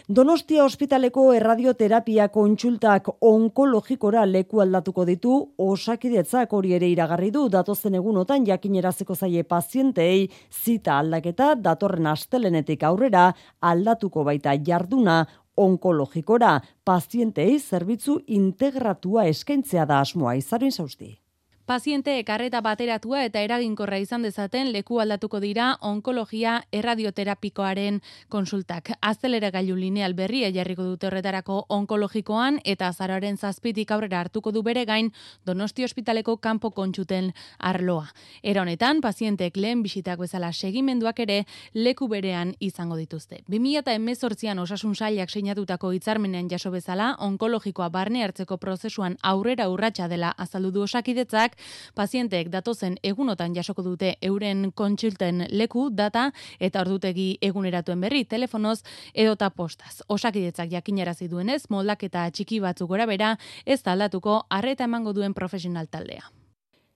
[0.08, 8.48] Donostia ospitaleko erradioterapia kontsultak onkologikora leku aldatuko ditu, osakidetzak hori ere iragarri du, datozen egunotan
[8.48, 10.30] jakinerazeko zaie pazientei
[10.64, 15.24] zita aldaketa datorren astele astelenetik aurrera aldatuko baita jarduna
[15.56, 21.25] onkologikora pazientei zerbitzu integratua eskaintzea da asmoa izarin zauzti.
[21.66, 27.96] Paziente ekarreta bateratua eta eraginkorra izan dezaten leku aldatuko dira onkologia erradioterapikoaren
[28.31, 28.92] konsultak.
[29.02, 34.85] Azelera gailu lineal berria jarriko dute horretarako onkologikoan eta azararen zazpitik aurrera hartuko du bere
[34.87, 35.11] gain
[35.44, 38.14] donosti ospitaleko kanpo kontxuten arloa.
[38.44, 41.40] Era honetan, pazientek lehen bisitak bezala segimenduak ere
[41.74, 43.40] leku berean izango dituzte.
[43.48, 50.07] 2000 eta emezortzian osasun sailak seinatutako hitzarmenean jaso bezala onkologikoa barne hartzeko prozesuan aurrera urratsa
[50.07, 51.55] dela azaldu du osakidetzak
[51.94, 58.82] pazienteek datozen egunotan jasoko dute euren kontsulten leku, data eta ordutegi eguneratuen berri telefonoz
[59.14, 60.02] edota postaz.
[60.08, 66.45] Osakidetzak jakinarazi duenez, moldaketa txiki batzuk gora bera, ez aldatuko arreta emango duen profesional taldea.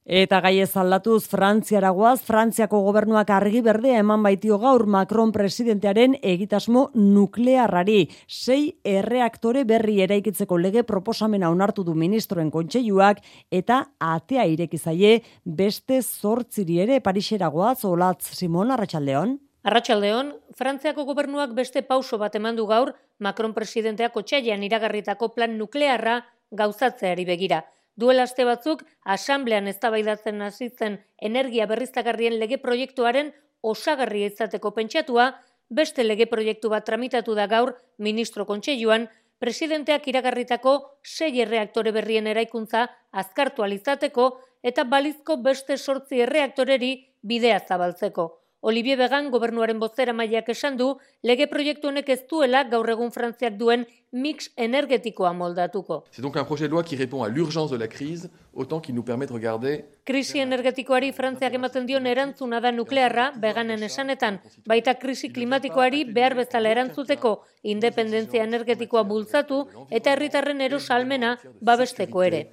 [0.08, 6.86] Eta gai ez aldatuz Frantziaragoaz, Frantziako gobernuak argi berdea eman baitio gaur Macron presidentearen egitasmo
[6.94, 8.08] nuklearrari.
[8.26, 16.80] Sei erreaktore berri eraikitzeko lege proposamena onartu du ministroen kontseiluak eta atea irekizaie beste zortziri
[16.80, 19.36] ere Pariseragoaz, olatz Simon Arratxaldeon.
[19.68, 26.22] Arratxaldeon, Frantziako gobernuak beste pauso bat eman du gaur Macron presidenteak otxailan iragarritako plan nuklearra
[26.50, 27.60] gauzatzeari begira.
[27.96, 35.30] Duela aste batzuk, asamblean eztabaidatzen hasi zen energia berriztagarrien lege proiektuaren osagarri izateko pentsatua,
[35.68, 39.08] beste lege proiektu bat tramitatu da gaur ministro kontseiluan,
[39.40, 42.88] presidenteak iragarritako sei erreaktore berrien eraikuntza
[43.22, 44.26] azkartu alizateko
[44.62, 48.26] eta balizko beste sortzi erreaktoreri bidea zabaltzeko.
[48.60, 50.90] Olivier Began gobernuaren bozera mailak esan du,
[51.24, 56.04] lege proiektu honek ez duela gaur egun frantziak duen mix energetikoa moldatuko.
[56.10, 58.94] C'est donc un projet de loi qui répond à l'urgence de la crise, autant qu'il
[58.94, 59.84] nous permet de regarder...
[60.04, 66.70] Krisi energetikoari frantziak ematen dion erantzuna da nuklearra, beganen esanetan, baita krisi klimatikoari behar bezala
[66.70, 72.48] erantzuteko independentzia energetikoa bultzatu eta herritarren erosalmena babesteko ere.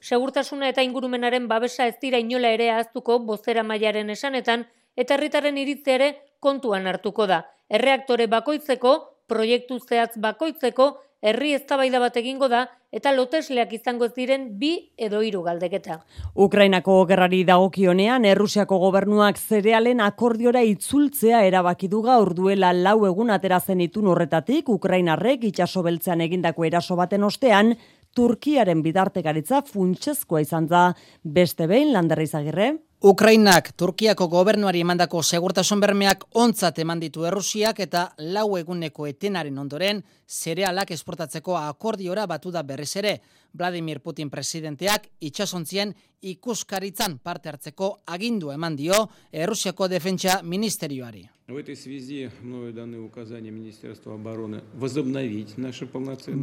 [0.00, 5.94] Segurtasuna eta ingurumenaren babesa ez dira inola ere ahaztuko bozera mailaren esanetan, eta herritarren iritze
[5.94, 7.44] ere kontuan hartuko da.
[7.68, 10.94] Erreaktore bakoitzeko proiektu zehatz bakoitzeko
[11.26, 15.98] herri eztabaida bat egingo da eta lotesleak izango ez diren bi edo hiru galdeketa.
[16.46, 23.60] Ukrainako gerrari dagokionean Errusiako gobernuak zerealen akordiora itzultzea erabaki du gaur duela lau egun atera
[23.60, 27.74] zen itun horretatik Ukrainarrek itsaso beltzean egindako eraso baten ostean
[28.16, 30.86] Turkiaren bidartekaritza funtsezkoa izan da
[31.22, 32.70] beste behin landerra izagirre.
[33.06, 38.00] Ukrainak Turkiako gobernuari emandako segurtasun bermeak ontzat eman ditu Errusiak eta
[38.34, 43.14] lau eguneko etenaren ondoren zerealak esportatzeko akordiora batu da berriz ere.
[43.54, 45.94] Vladimir Putin presidenteak itxasontzien
[46.34, 51.28] ikuskaritzan parte hartzeko agindu eman dio Errusiako defentsa ministerioari.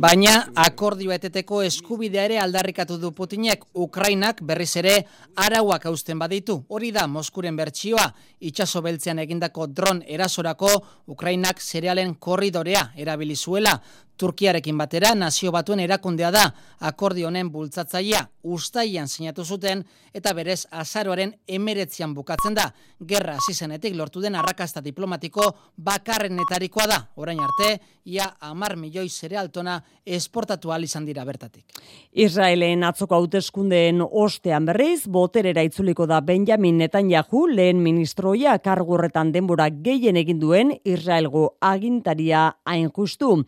[0.05, 4.93] Baina akordioa eteteko eskubidea ere aldarrikatu du Putinek Ukrainak berriz ere
[5.35, 6.55] arauak hausten baditu.
[6.69, 8.05] Hori da Moskuren bertsioa
[8.39, 10.71] itxaso beltzean egindako dron erasorako
[11.07, 13.75] Ukrainak zerealen korridorea erabili zuela.
[14.23, 16.45] Turkiarekin batera nazio batuen erakundea da
[16.87, 19.83] akordio honen bultzatzailea ustaian sinatu zuten
[20.13, 22.69] eta berez azaroaren emeretzian bukatzen da.
[23.07, 26.99] Gerra zizenetik lortu den arrakasta diplomatiko bakarrenetarikoa da.
[27.15, 31.65] Orain arte, ia amar milioi zerealtona esportatu izan dira bertatik.
[32.11, 40.17] Israelen atzoko hauteskundeen ostean berriz, boterera itzuliko da Benjamin Netanyahu, lehen ministroia kargurretan denbora gehien
[40.17, 43.43] egin duen Israelgo agintaria hain justu.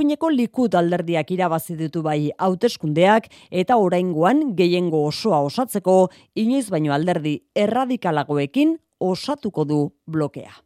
[0.00, 6.08] Eskuineko likud alderdiak irabazi ditu bai hauteskundeak eta oraingoan gehiengo osoa osatzeko
[6.40, 10.56] inoiz baino alderdi erradikalagoekin osatuko du blokea.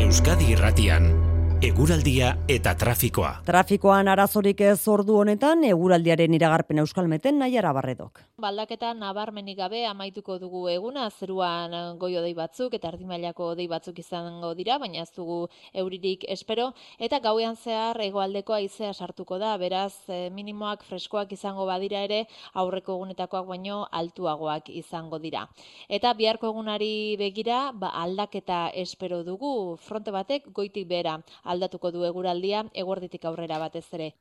[0.00, 1.21] Euskadi Irratian
[1.62, 3.28] Eguraldia eta trafikoa.
[3.46, 8.18] Trafikoan arazorik ez ordu honetan, eguraldiaren iragarpen euskalmeten nahiara barredok.
[8.42, 14.50] Baldaketa nabarmenik gabe amaituko dugu eguna, zeruan goio dei batzuk eta ardimailako dei batzuk izango
[14.58, 15.36] dira, baina ez dugu
[15.84, 22.02] euririk espero, eta gauean zehar egoaldeko aizea sartuko da, beraz eh, minimoak freskoak izango badira
[22.08, 22.24] ere,
[22.58, 25.44] aurreko egunetakoak baino altuagoak izango dira.
[25.86, 31.20] Eta biharko egunari begira, ba, aldaketa espero dugu, fronte batek goitik bera,
[31.54, 34.12] aldatuko du eguraldia egorditik aurrera batez ere.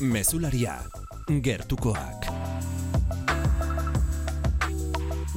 [0.00, 0.78] Mesularia,
[1.42, 2.47] gertukoak.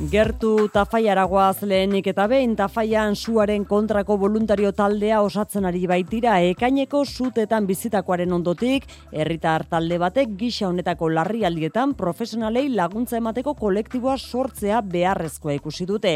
[0.10, 7.68] Gertu Tafaiaragoaz lehenik eta behin Tafaian suaren kontrako voluntario taldea osatzen ari baitira ekaineko sutetan
[7.70, 15.86] bizitakoaren ondotik herritar talde batek gisa honetako larrialdietan profesionalei laguntza emateko kolektiboa sortzea beharrezkoa ikusi
[15.86, 16.16] dute.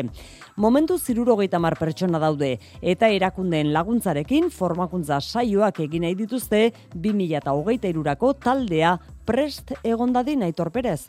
[0.57, 8.33] Momentu zirurogeita mar pertsona daude eta erakundeen laguntzarekin formakuntza saioak egin nahi dituzte 2008 irurako
[8.33, 11.03] taldea prest egondadin aitor perez.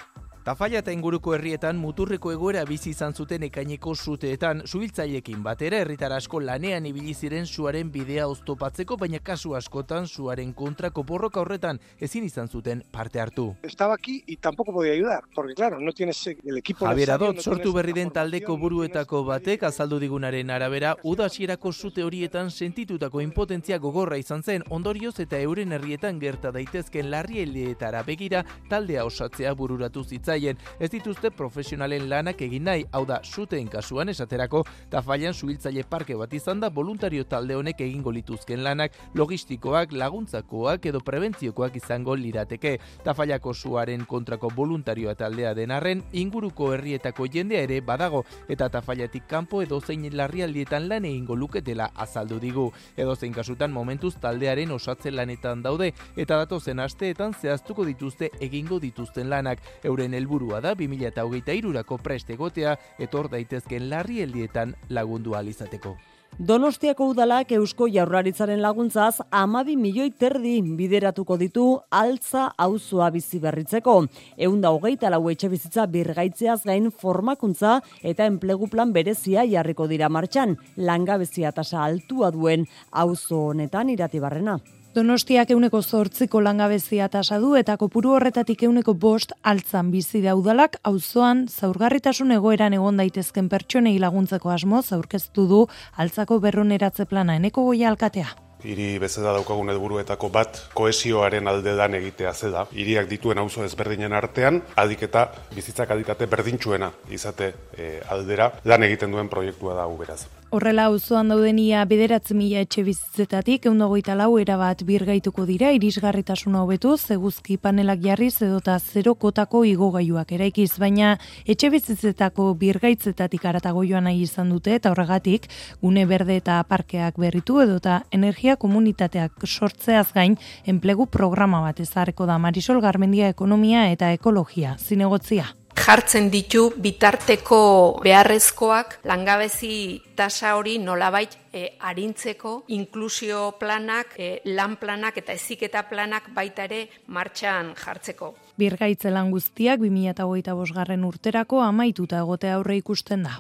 [0.47, 6.39] Tafaia eta inguruko herrietan muturreko egoera bizi izan zuten ekaineko zuteetan suhiltzailekin batera herritar asko
[6.39, 12.47] lanean ibili ziren suaren bidea oztopatzeko baina kasu askotan suaren kontrako borroka horretan ezin izan
[12.47, 13.47] zuten parte hartu.
[13.65, 17.73] Estaba aquí y tampoco podía ayudar, porque claro, no tienes el equipo Javier Adot, sortu
[17.73, 24.45] berri den taldeko buruetako batek azaldu digunaren arabera udasierako zute horietan sentitutako impotentzia gogorra izan
[24.45, 24.63] zen.
[24.71, 30.05] Ondorioz eta euren herrietan gerta daitezken larrieldeetara begira taldea osatzea bururatu
[30.37, 36.15] zitza Ez dituzte profesionalen lanak egin nahi, hau da, suteen kasuan esaterako, tafailan suhiltzaile parke
[36.15, 42.79] bat izan da voluntario talde honek egingo lituzken lanak, logistikoak, laguntzakoak edo prebentziokoak izango lirateke.
[43.05, 49.81] Tafaiako suaren kontrako voluntarioa taldea denarren, inguruko herrietako jendea ere badago, eta tafailatik kanpo edo
[49.81, 52.71] zein larrialdietan lan egingo luketela azaldu digu.
[52.97, 59.31] Edo zein kasutan momentuz taldearen osatzen lanetan daude, eta datozen asteetan zehaztuko dituzte egingo dituzten
[59.31, 59.65] lanak.
[59.85, 65.97] Euren helburua da 2023rako prest egotea etor daitezken larrieldietan lagundu alizateko.
[66.37, 73.95] Donostiako udalak Eusko Jaurlaritzaren laguntzaz amabi milioi terdi bideratuko ditu altza auzoa bizi berritzeko.
[74.37, 80.59] Eunda hogeita lau etxe bizitza birgaitzeaz gain formakuntza eta enplegu plan berezia jarriko dira martxan.
[80.77, 84.59] Langabezia tasa altua duen auzo honetan iratibarrena.
[84.97, 91.43] Donostiak euneko zortziko langabezia tasa du eta kopuru horretatik euneko bost altzan bizi daudalak auzoan
[91.53, 95.59] zaurgarritasun egoeran egon daitezken pertsonei laguntzeko asmo zaurkeztu du
[96.05, 98.31] altzako berroneratze plana eneko goia alkatea.
[98.65, 102.65] Hiri bezala daukagun helburuetako bat kohesioaren alde dan egitea zeda.
[102.73, 109.29] Hiriak dituen auzo ezberdinen artean, adiketa bizitzak adikate berdintsuena izate e, aldera lan egiten duen
[109.29, 110.23] proiektua da beraz.
[110.55, 117.57] Horrela auzoan daudenia bederatzi mila etxe bizitzetatik, eundagoita lau erabat birgaituko dira, irisgarritasuna hobetu, zeguzki
[117.59, 121.17] panelak jarriz edota zero kotako igogaiuak eraikiz, baina
[121.51, 125.51] etxe bizitzetako birgaitzetatik aratago joan nahi izan dute, eta horregatik,
[125.83, 132.39] gune berde eta parkeak berritu edota energia komunitateak sortzeaz gain, enplegu programa bat ezareko da
[132.39, 135.51] Marisol Garmendia Ekonomia eta Ekologia, zinegotzia.
[135.77, 137.59] Jartzen ditu bitarteko
[138.05, 146.31] beharrezkoak langabezi tasa hori nolabait e, arintzeko inklusio planak, e, lan planak eta eziketa planak
[146.35, 148.35] baita ere martxan jartzeko.
[148.57, 153.39] Birgaitzelan guztiak 2008 bosgarren urterako amaituta egotea aurre ikusten da.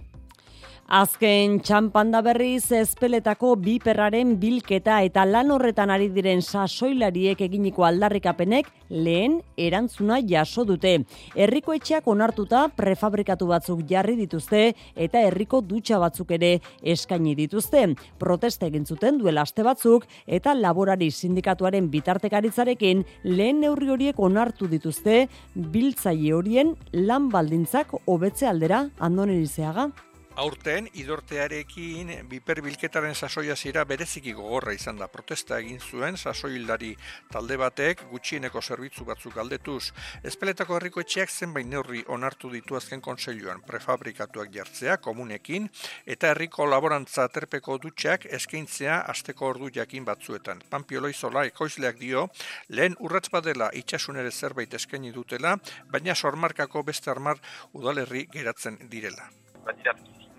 [0.87, 9.41] Azken txampanda berriz ezpeletako biperraren bilketa eta lan horretan ari diren sasoilariek eginiko aldarrikapenek lehen
[9.59, 11.01] erantzuna jaso dute.
[11.34, 14.62] Herriko etxeak onartuta prefabrikatu batzuk jarri dituzte
[14.95, 17.89] eta herriko dutxa batzuk ere eskaini dituzte.
[18.22, 25.24] Proteste egin zuten duela aste batzuk eta laborari sindikatuaren bitartekaritzarekin lehen neurri horiek onartu dituzte
[25.57, 29.91] biltzaile horien lan baldintzak hobetze aldera andonerizeaga.
[30.37, 35.07] Aurten, idortearekin biperbilketaren sasoia zira bereziki gogorra izan da.
[35.09, 36.91] Protesta egin zuen sasoildari
[37.32, 39.95] talde batek gutxieneko zerbitzu batzuk aldetuz.
[40.28, 45.70] Ezpeletako herriko etxeak zenbait neurri onartu ditu azken konseiluan prefabrikatuak jartzea komunekin
[46.16, 50.61] eta herriko laborantza terpeko dutxeak eskaintzea asteko ordu jakin batzuetan.
[50.68, 52.26] Pampiolo izola ekoizleak dio,
[52.68, 55.57] lehen urratz badela itxasunere zerbait eskaini dutela,
[55.89, 57.41] baina sormarkako beste armar
[57.72, 59.32] udalerri geratzen direla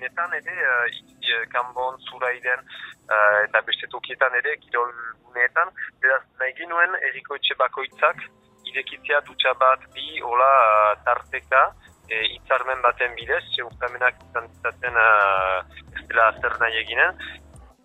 [0.01, 4.91] netan ere, uh, kanbon, zurairen uh, eta beste tokietan ere, kirol
[5.25, 5.73] guneetan,
[6.03, 8.23] beraz, nahi ginuen eriko etxe bakoitzak,
[8.71, 11.63] irekitzea dutxa bat bi, hola, uh, tarteka,
[12.07, 15.59] e, itzarmen baten bidez, txe urtamenak izan dizaten uh,
[15.95, 17.19] ez dela zer nahi eginen,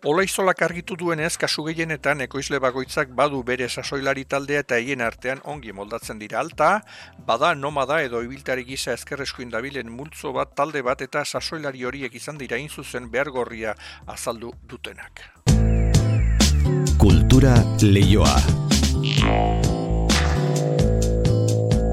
[0.05, 5.71] Olaizolak argitu duenez, kasu gehienetan ekoizle bagoitzak badu bere sasoilari taldea eta hien artean ongi
[5.71, 6.71] moldatzen dira alta,
[7.29, 12.41] bada nomada edo ibiltari gisa ezkerreskuin dabilen multzo bat talde bat eta sasoilari horiek izan
[12.41, 13.77] dira inzuzen behar gorria
[14.17, 15.23] azaldu dutenak.
[16.99, 17.55] Kultura
[17.87, 18.35] leioa.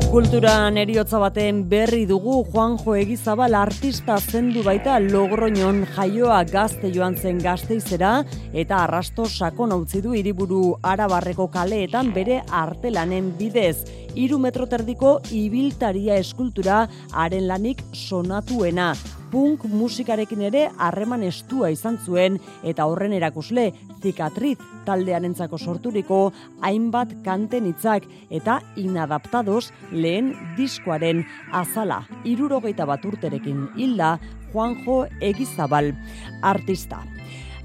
[0.10, 7.38] Kulturan eriotza baten berri dugu Juanjo Egizabal artista zendu baita Logroñon jaioa gazte joan zen
[7.44, 8.24] gazteizera
[8.64, 13.86] eta arrasto sakon utzi du hiriburu Arabarreko kaleetan bere artelanen bidez.
[14.18, 18.94] Iru metro terdiko ibiltaria eskultura haren lanik sonatuena
[19.30, 23.68] punk musikarekin ere harreman estua izan zuen eta horren erakusle
[24.02, 24.58] zikatriz
[24.88, 26.20] taldearentzako sorturiko
[26.66, 31.22] hainbat kanten hitzak eta inadaptados lehen diskoaren
[31.62, 34.18] azala irurogeita bat urterekin hilda
[34.50, 35.94] Juanjo Egizabal
[36.42, 37.04] artista.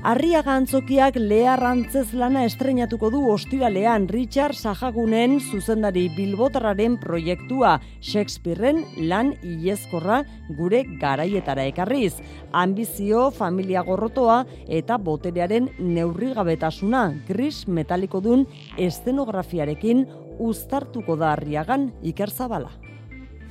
[0.05, 10.19] Arriaga antzokiak leharrantzez lana estrenatuko du ostiralean Richard Sajagunen zuzendari bilbotarraren proiektua Shakespeareen lan ilezkorra
[10.59, 12.19] gure garaietara ekarriz.
[12.53, 18.45] Ambizio, familia gorrotoa eta boterearen neurrigabetasuna gris metaliko dun
[18.77, 20.05] estenografiarekin
[20.37, 22.77] uztartuko da arriagan Iker Zabala.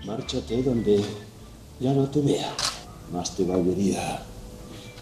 [0.05, 1.01] Marchate donde
[1.79, 2.53] ya no te vea,
[3.11, 3.43] más te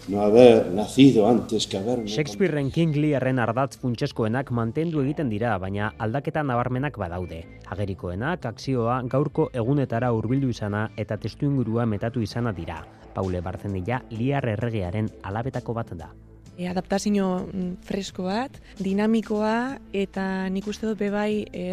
[0.08, 2.06] no haber nacido antes que haber...
[2.06, 7.44] Shakespearean King Learren ardatz funtseskoenak mantendu egiten dira, baina aldaketa nabarmenak badaude.
[7.66, 12.82] Agerikoenak, akzioa, gaurko egunetara hurbildu izana eta testu ingurua metatu izana dira.
[13.14, 16.12] Paule Barzenilla, Liar erregearen alabetako bat da
[16.56, 21.72] e, adaptazio mm, fresko bat, dinamikoa eta nik uste dut bebai e,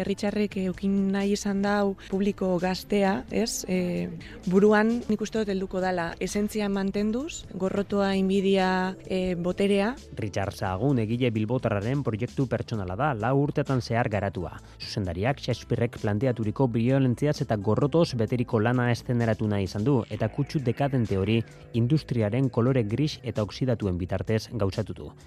[0.64, 3.64] eukin nahi izan dau publiko gaztea, ez?
[3.68, 4.08] E,
[4.46, 9.94] buruan nik uste dut helduko dala esentzia mantenduz, gorrotoa inbidia e, boterea.
[10.16, 14.56] Richard Sagun egile bilbotarraren proiektu pertsonala da, lau urtetan zehar garatua.
[14.80, 21.18] Zuzendariak Shakespearek planteaturiko violentziaz eta gorrotoz beteriko lana esteneratu nahi izan du, eta kutsu dekadente
[21.18, 21.40] hori
[21.74, 24.69] industriaren kolore gris eta oksidatuen bitartez gau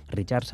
[0.09, 0.45] Richard.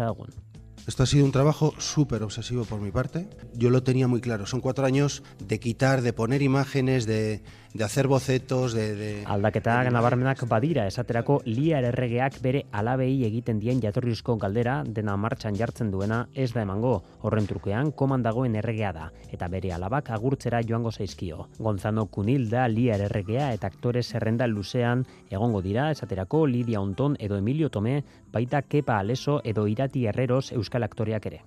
[0.88, 3.30] Esto ha sido un trabajo súper obsesivo por mi parte.
[3.54, 4.46] Yo lo tenía muy claro.
[4.46, 7.44] Son cuatro años de quitar, de poner imágenes, de,
[7.74, 8.96] de hacer bocetos, de...
[8.96, 9.92] de Aldaketa de...
[9.92, 16.28] nabarmenak badira, esaterako liar erregeak bere alabei egiten dien jatorrizko galdera dena martxan jartzen duena
[16.34, 17.04] ez da emango.
[17.22, 21.48] Horren trukean komandagoen erregea da, eta bere alabak agurtzera joango zaizkio.
[21.60, 27.38] Gonzano Kunil da liar erregea eta aktore zerrenda luzean egongo dira, esaterako Lidia Onton edo
[27.38, 28.04] Emilio Tome,
[28.34, 31.44] baita Kepa Aleso edo Irati Herreros euskal aktoreak ere.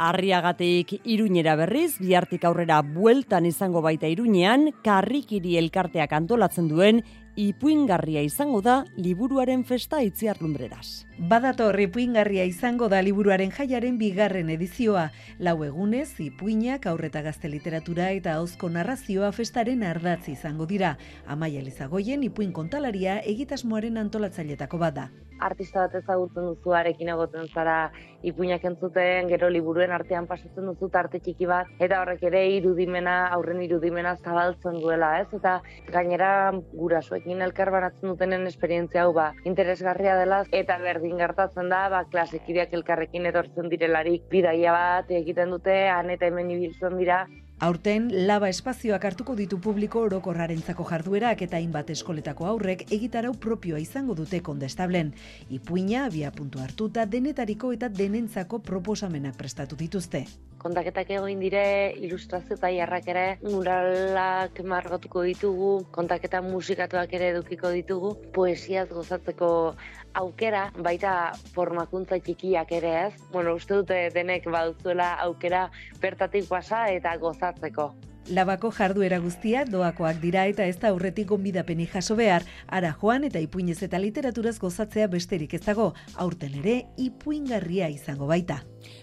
[0.00, 7.02] Arriagatik iruñera berriz, bihartik aurrera bueltan izango baita iruñean, karrikiri elkarteak antolatzen duen,
[7.36, 11.04] ipuingarria izango da liburuaren festa itziar lumbreras.
[11.28, 15.10] Badator ipuingarria izango da liburuaren jaiaren bigarren edizioa.
[15.38, 20.96] Lau egunez, ipuinak aurreta gazte literatura eta hauzko narrazioa festaren ardatzi izango dira.
[21.26, 25.10] Amaia Lizagoien ipuin kontalaria egitasmoaren antolatzailetako bada.
[25.40, 27.90] Artista bat ezagutzen duzu arekin egoten zara
[28.26, 33.62] ipuinak entzuten, gero liburuen artean pasatzen duzu arte txiki bat, eta horrek ere irudimena, aurren
[33.64, 35.28] irudimena zabaltzen duela, ez?
[35.40, 35.58] Eta
[35.92, 36.30] gainera
[36.72, 42.74] gurasoekin elkar banatzen dutenen esperientzia hau ba, interesgarria dela, eta berdin gertatzen da, ba, klasekideak
[42.80, 47.24] elkarrekin etortzen direlarik bidaia bat egiten dute, han eta hemen ibiltzen dira,
[47.60, 54.14] Aurten, laba espazioak hartuko ditu publiko orokorrarentzako jarduerak eta hainbat eskoletako aurrek egitarau propioa izango
[54.16, 55.10] dute kondestablen.
[55.52, 60.22] Ipuina, abia puntu hartuta, denetariko eta denentzako proposamenak prestatu dituzte.
[60.60, 61.62] Kontaketak egoin dire,
[62.00, 69.50] ilustrazio eta jarrak ere, muralak margotuko ditugu, kontaketa musikatuak ere edukiko ditugu, poesiaz gozatzeko
[70.14, 73.12] aukera, baita formakuntza txikiak ere ez.
[73.32, 75.68] Bueno, uste dute denek baduzuela aukera
[76.02, 77.90] bertatik pasa eta gozatzeko.
[78.30, 83.40] Labako jarduera guztia doakoak dira eta ez da aurretik gonbidapeni jaso behar, ara joan eta
[83.42, 88.60] ipuinez eta literaturaz gozatzea besterik ez dago, aurten ere ipuingarria izango baita.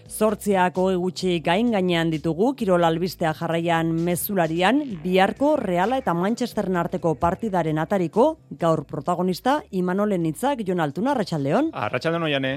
[0.08, 7.78] Zortziako egutxi gain gainean ditugu, Kirol Albistea jarraian mezularian, biharko Reala eta Manchesteren arteko partidaren
[7.84, 11.70] atariko, gaur protagonista, Imanolen hitzak Jon Altuna, Arratxaldeon.
[11.76, 12.56] Arratxaldeon oiane.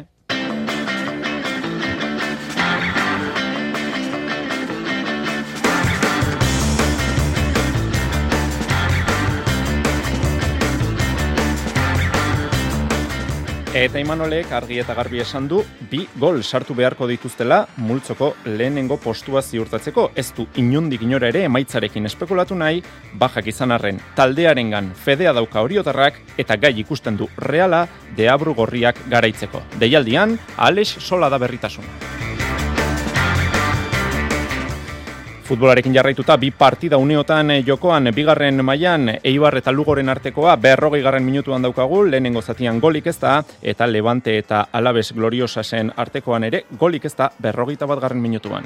[13.71, 19.39] Eta Imanolek argi eta garbi esan du, bi gol sartu beharko dituztela multzoko lehenengo postua
[19.41, 20.09] ziurtatzeko.
[20.13, 22.83] Ez du inundik inora ere emaitzarekin espekulatu nahi,
[23.15, 27.85] bajak izan arren taldearengan fedea dauka horiotarrak eta gai ikusten du reala
[28.17, 29.63] deabru gorriak garaitzeko.
[29.79, 32.11] Deialdian, Alex Sola da berritasuna.
[35.51, 41.25] Futbolarekin jarraituta bi partida uneotan eh, jokoan bigarren mailan Eibar eta Lugoren artekoa berrogei garren
[41.27, 47.03] minutuan daukagu, lehenengo zatian golik ez da, eta Levante eta Alabes Gloriosasen artekoan ere golik
[47.03, 48.63] ez da berrogeita bat garren minutuan.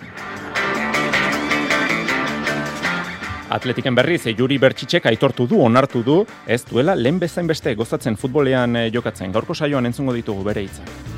[3.49, 8.75] Atletiken berriz, Juri Bertxitxek aitortu du, onartu du, ez duela lehen bezain beste gozatzen futbolean
[8.75, 9.33] eh, jokatzen.
[9.33, 11.14] Gaurko saioan entzungo ditugu bere hitzak.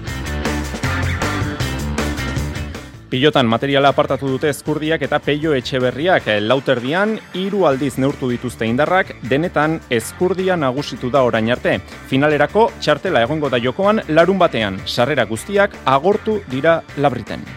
[3.07, 9.77] Pilotan materiala apartatu dute eskurdiak eta peio etxeberriak lauterdian hiru aldiz neurtu dituzte indarrak, denetan
[9.97, 11.77] eskurdia nagusitu da orain arte.
[12.11, 17.47] Finalerako txartela egongo da jokoan larun batean, sarrera guztiak agortu dira labriten.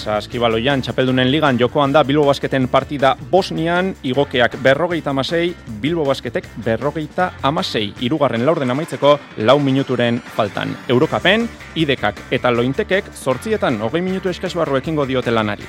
[0.00, 7.32] Saskibaloian txapeldunen ligan jokoan da Bilbo Basketen partida Bosnian, igokeak berrogeita amasei, Bilbo Basketek berrogeita
[7.42, 10.72] amasei, irugarren laurden amaitzeko lau minuturen faltan.
[10.88, 15.68] Eurokapen, idekak eta lointekek sortzietan hogei minutu eskasbarro ekingo diote lanari.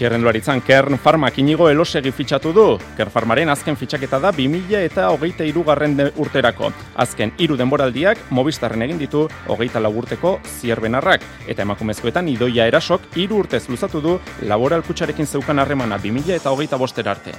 [0.00, 2.62] Txirrendularitzan Kern Farmak inigo elosegi fitxatu du.
[2.96, 6.70] Kern Farmaren azken fitxaketa da 2000 eta hogeita irugarren urterako.
[7.04, 11.26] Azken hiru denboraldiak mobistarren egin ditu hogeita lagurteko zierbenarrak.
[11.44, 14.16] Eta emakumezkoetan idoia erasok hiru urtez luzatu du
[14.48, 17.36] laboral kutsarekin zeukan harremana 2000 eta hogeita boster arte.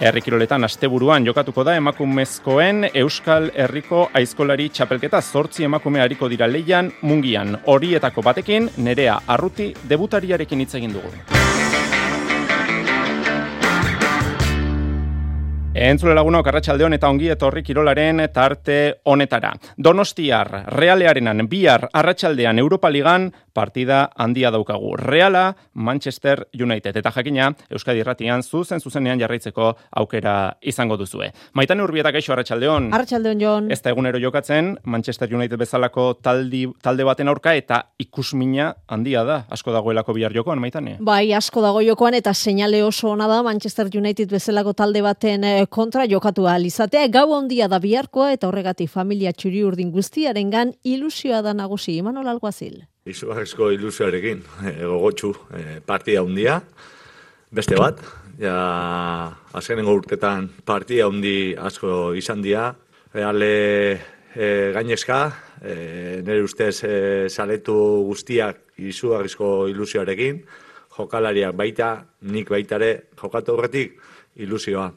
[0.00, 7.58] Herrikiroletan asteburuan jokatuko da emakumezkoen Euskal Herriko Aizkolari txapelketa zortzi emakume hariko dira leian mungian.
[7.66, 11.12] Horietako batekin nerea arruti debutariarekin hitz egin dugu.
[15.70, 19.52] Entzule lagunok, arratsaldeon eta ongi etorri kirolaren tarte honetara.
[19.78, 24.96] Donostiar, Realearenan, bihar arratsaldean Europa Ligan partida handia daukagu.
[24.96, 26.96] Reala, Manchester United.
[26.96, 31.30] Eta jakina, Euskadi Erratian zuzen zuzenean jarraitzeko aukera izango duzue.
[31.54, 32.90] Maitan urbietak eixo arratsaldeon.
[32.94, 33.70] Arratsaldeon, Jon.
[33.70, 39.44] Ez da egunero jokatzen, Manchester United bezalako taldi, talde baten aurka eta ikusmina handia da.
[39.50, 40.96] Asko dagoelako bihar jokoan, maitane?
[40.98, 45.59] Bai, asko dago jokoan eta seinale oso ona da Manchester United bezalako talde baten eh,
[45.66, 46.66] kontra jokatu ahal
[47.10, 51.96] gau handia da biharkoa eta horregatik familia txuri urdin guztiarengan ilusioa da nagusi.
[51.96, 52.86] Imanol Alguazil.
[53.04, 56.60] Izugarrizko ilusioarekin, e, gogotxu e, partida handia,
[57.50, 57.98] beste bat,
[58.40, 62.70] ja azkenengo urtetan partida handi asko izan dira,
[63.12, 63.52] reale
[64.34, 65.20] e, gainezka,
[65.62, 66.94] e, nire ustez e,
[67.28, 70.40] saletu guztiak izugarrizko ilusioarekin,
[70.96, 71.92] jokalariak baita,
[72.22, 73.98] nik baitare jokatu horretik
[74.36, 74.90] ilusioa.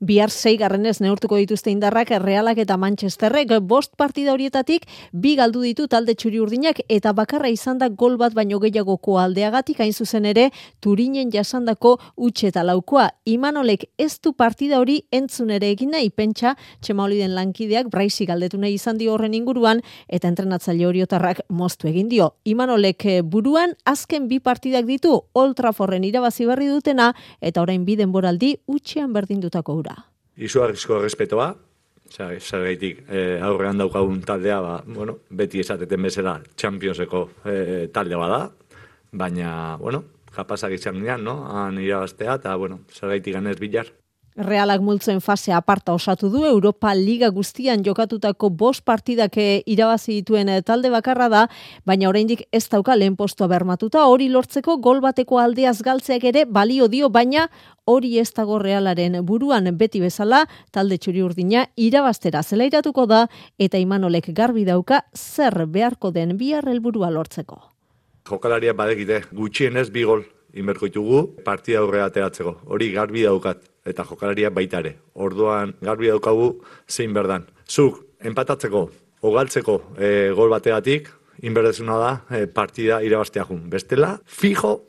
[0.00, 6.14] Bihar garrenez neurtuko dituzte indarrak Realak eta Manchesterrek bost partida horietatik bi galdu ditu talde
[6.14, 11.30] txuri urdinak eta bakarra izan da gol bat baino gehiagoko aldeagatik hain zuzen ere Turinen
[11.30, 13.10] jasandako utxe eta laukoa.
[13.26, 18.78] Imanolek ez du partida hori entzun ere egin nahi pentsa txemaoliden lankideak braisi galdetu nahi
[18.80, 22.30] izan dio horren inguruan eta entrenatzaile horiotarrak moztu egin dio.
[22.44, 28.56] Imanolek buruan azken bi partidak ditu Old Trafforden irabazi berri dutena eta orain bi denboraldi
[28.66, 29.89] utxean berdindutako ura.
[30.40, 31.50] Izugarrizko respetoa,
[32.10, 38.40] zer gaitik e, aurrean daukagun taldea, ba, bueno, beti esateten bezala Championseko e, talde bada,
[39.12, 41.44] baina, bueno, kapazak izan gian, no?
[41.52, 43.92] Han irabaztea, eta, bueno, zer gaitik ganez bilar.
[44.40, 50.48] Realak multzen fase aparta osatu du Europa Liga guztian jokatutako bost partidak eh, irabazi dituen
[50.48, 51.42] eh, talde bakarra da,
[51.84, 56.88] baina oraindik ez dauka lehen postua bermatuta, hori lortzeko gol bateko aldeaz galtzeak ere balio
[56.88, 57.50] dio, baina
[57.84, 59.68] hori ez dago Realaren buruan.
[59.76, 63.26] Beti bezala, talde txuri urdina irabaztera zelairatuko da,
[63.58, 67.60] eta imanolek garbi dauka zer beharko den bihar helburua lortzeko.
[68.30, 70.24] Jokalaria badegite, gutxienez bi gol
[70.54, 72.56] inberkoitugu partida aurre ateratzeko.
[72.66, 74.96] Hori garbi daukat eta jokalaria baita ere.
[75.14, 76.52] Orduan garbi daukagu
[76.88, 77.46] zein berdan.
[77.68, 78.84] Zuk enpatatzeko,
[79.22, 81.08] ogaltzeko e, gol bategatik,
[81.42, 83.64] inberdezuna da e, partida irabaztea jun.
[83.72, 84.80] Bestela, fijo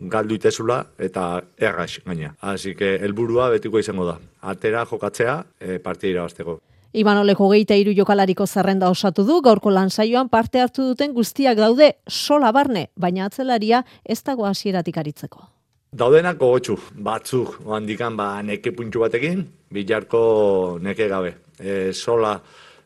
[0.00, 2.34] galdu itezula eta errax gaina.
[2.40, 4.18] Así que helburua betiko izango da.
[4.42, 6.60] Atera jokatzea e, partida irabazteko.
[6.90, 12.50] Imanoleko geita iru jokalariko zerrenda osatu du, gaurko lansaioan parte hartu duten guztiak daude sola
[12.50, 15.44] barne, baina atzelaria ez dago hasieratik aritzeko.
[15.94, 16.76] Daudenak gogotxu,
[17.06, 21.36] batzuk, handikan ba, neke puntxu batekin, bilarko neke gabe.
[21.58, 22.34] E, sola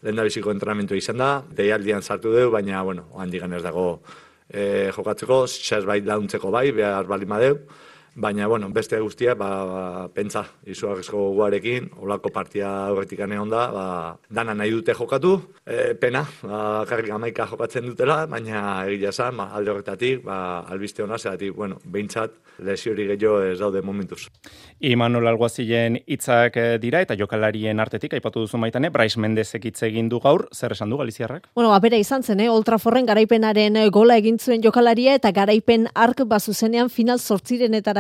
[0.05, 3.87] lehen da biziko entrenamentu izan da, deialdian sartu dugu, baina, bueno, handikan ez dago
[4.51, 7.57] e, jokatzeko, zerbait launtzeko bai, behar bali madeu,
[8.15, 13.87] baina, bueno, beste guztia, ba, ba pentsa, izugarrizko guarekin, olako partia horretik egon da, ba,
[14.31, 15.35] dana nahi dute jokatu,
[15.67, 21.03] e, pena, ba, karrik amaika jokatzen dutela, baina egia zan, ba, alde horretatik, ba, albiste
[21.03, 24.29] hona, zeratik, bueno, behintzat, lesiori gehiago ez daude momentuz.
[24.85, 30.09] Imanol Alguazilen hitzak eh, dira eta jokalarien artetik aipatu duzu maitane, Brais Mendezek hitz egin
[30.09, 31.49] du gaur, zer esan du Galiziarrak?
[31.55, 32.51] Bueno, apera izan zen, eh?
[32.51, 37.19] Oltraforren garaipenaren eh, gola egin zuen jokalaria eta garaipen ark bazuzenean final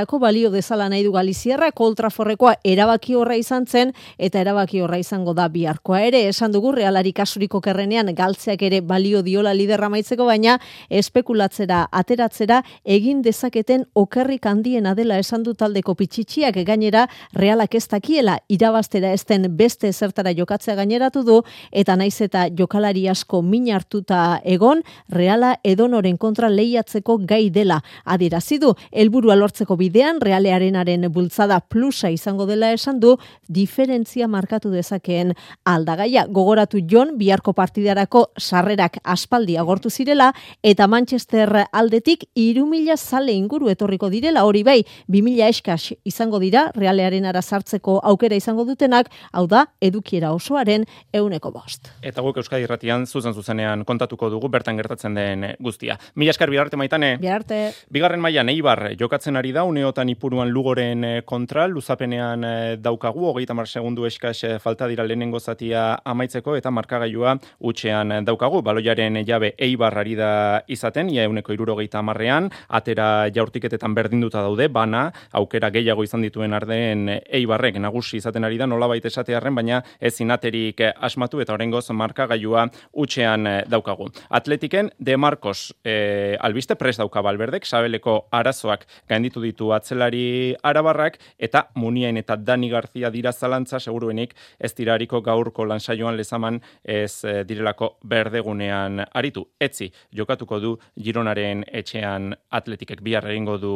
[0.05, 5.35] sortzirenetarako balio dezala nahi du Galiziarrak, Oltraforrekoa erabaki horra izan zen eta erabaki horra izango
[5.35, 10.59] da biharkoa ere, esan dugu realari kasuriko kerrenean galtzeak ere balio diola liderra maitzeko, baina
[10.91, 18.39] espekulatzera, ateratzera, egin dezaketen okerrik handiena dela esan du taldeko pitxitsiak gainera realak ez dakiela
[18.49, 21.43] irabaztera ezten beste zertara jokatzea gaineratu du
[21.73, 27.81] eta naiz eta jokalari asko min hartuta egon reala edonoren kontra lehiatzeko gai dela.
[28.05, 33.13] Adierazi du helburua lortzeko bidean realearenaren bultzada plusa izango dela esan du
[33.47, 35.31] diferentzia markatu dezakeen
[35.71, 40.33] aldagaia gogoratu Jon biharko partidarako sarrerak aspaldi agortu zirela
[40.63, 47.31] eta Manchester aldetik 3000 zale inguru etorriko direla hori bai, 2000 eskas izango dira, realearen
[47.31, 51.93] ara sartzeko aukera izango dutenak, hau da, edukiera osoaren euneko bost.
[52.03, 56.01] Eta guk Euskadi Irratian zuzen zuzenean kontatuko dugu bertan gertatzen den guztia.
[56.17, 57.15] Mila eskar biarte maitane.
[57.23, 57.63] Biarte.
[57.95, 63.53] Bigarren mailan Eibar jokatzen ari da uneotan ipuruan lugoren eh, kontra, luzapenean eh, daukagu, hogeita
[63.53, 68.63] mar segundu eskas eh, falta dira lehenengo zatia amaitzeko eta markagailua utxean daukagu.
[68.65, 74.69] Baloiaren jabe Eibar ari da izaten, ia euneko irurogeita marrean, atera jaurtiketetan berdin berdinduta daude,
[74.73, 79.83] bana, aukera gehiago izan dituen ardeen eibarrek nagusi izaten ari da, nola baita esatearen, baina
[80.01, 84.09] ez zinaterik asmatu eta horrengoz markagailua utxean daukagu.
[84.31, 91.69] Atletiken, De Marcos e, albiste pres dauka balberdek, sabeleko arazoak gainditu ditu atzelari arabarrak, eta
[91.75, 97.97] Muniain eta Dani Garzia dira zalantza, seguruenik ez dirariko gaurko lansaioan lezaman ez e, direlako
[98.05, 99.47] berdegunean aritu.
[99.61, 103.75] Etzi, jokatuko du Gironaren etxean atletikek bihar egingo du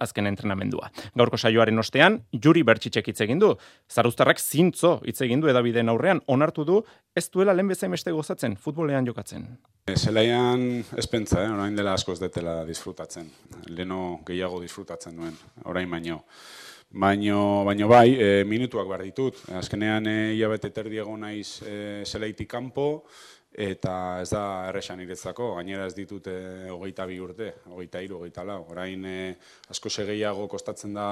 [0.00, 0.90] azken entrenamendua.
[1.18, 3.54] Gaurko saioaren ostean, juri bertxitxek hitz egin du.
[3.90, 6.82] Zaruztarrak zintzo hitz egin du edabideen aurrean, onartu du,
[7.18, 9.46] ez duela lehen bezain beste gozatzen, futbolean jokatzen.
[9.96, 10.64] Zelaian
[11.00, 11.50] ez pentsa, eh?
[11.52, 13.28] orain dela asko ez detela disfrutatzen.
[13.74, 16.22] Leno gehiago disfrutatzen duen, orain baino.
[16.88, 19.42] Baino, baino bai, e, minutuak behar ditut.
[19.58, 21.74] Azkenean, e, hilabete terdiago naiz e,
[22.08, 22.86] zelaitik kanpo,
[23.52, 23.92] eta
[24.22, 26.30] ez da erresan iretzako, gainera ez ditut
[26.72, 28.62] hogeita bi urte, hogeita iru, hogeita lau.
[28.72, 29.18] Orain e,
[29.68, 31.10] asko segeiago kostatzen da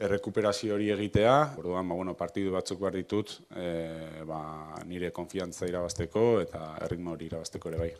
[0.00, 4.40] errekuperazio hori egitea, orduan ba, bueno, partidu batzuk behar ditut e, ba,
[4.88, 7.90] nire konfiantza irabazteko eta erritmo hori irabazteko ere bai.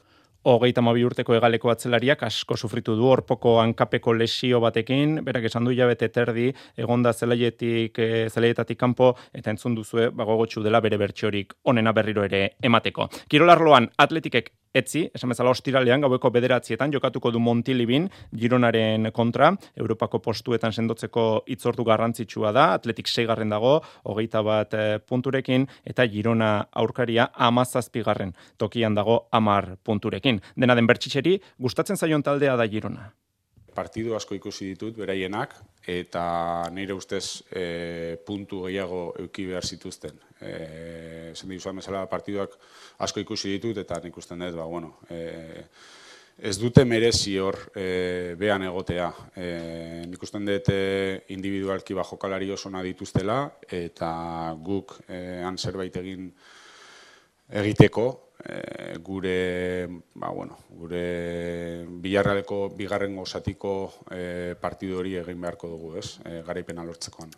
[0.43, 5.74] Hogeita mabi urteko egaleko atzelariak asko sufritu du orpoko hankapeko lesio batekin, berak esan du
[5.76, 11.93] jabete terdi, egonda zelaietik, e, zelaietatik kanpo, eta entzun duzue, bagogotxu dela bere bertxorik onena
[11.93, 13.09] berriro ere emateko.
[13.28, 20.72] Kirolarloan atletikek etzi, esan bezala ostiralean, gaueko bederatzietan, jokatuko du Montilibin, Gironaren kontra, Europako postuetan
[20.72, 28.34] sendotzeko itzordu garrantzitsua da, atletik seigarren dago, hogeita bat e, punturekin, eta Girona aurkaria amazazpigarren
[28.59, 30.30] tokian dago amar punturekin.
[30.55, 33.11] Dena den bertxitxeri, gustatzen zaion taldea da Girona.
[33.74, 35.55] Partidu asko ikusi ditut, beraienak,
[35.91, 36.22] eta
[36.74, 40.18] nire ustez e, puntu gehiago euki behar zituzten.
[40.41, 42.57] E, Zen diguzuan bezala partiduak
[43.07, 45.20] asko ikusi ditut, eta nik usten dut, ba, bueno, e,
[46.41, 49.11] ez dute merezi hor e, behan egotea.
[49.37, 49.49] E,
[50.09, 50.81] nik usten dut e,
[51.37, 56.31] individualki ba jokalari oso dituztela, eta guk e, han zerbait egin
[57.51, 63.72] egiteko, e, gure ba, bueno, gure bigarren osatiko
[64.11, 66.18] e, partidu hori egin beharko dugu, ez?
[66.24, 67.32] E, garaipena lortzekoan.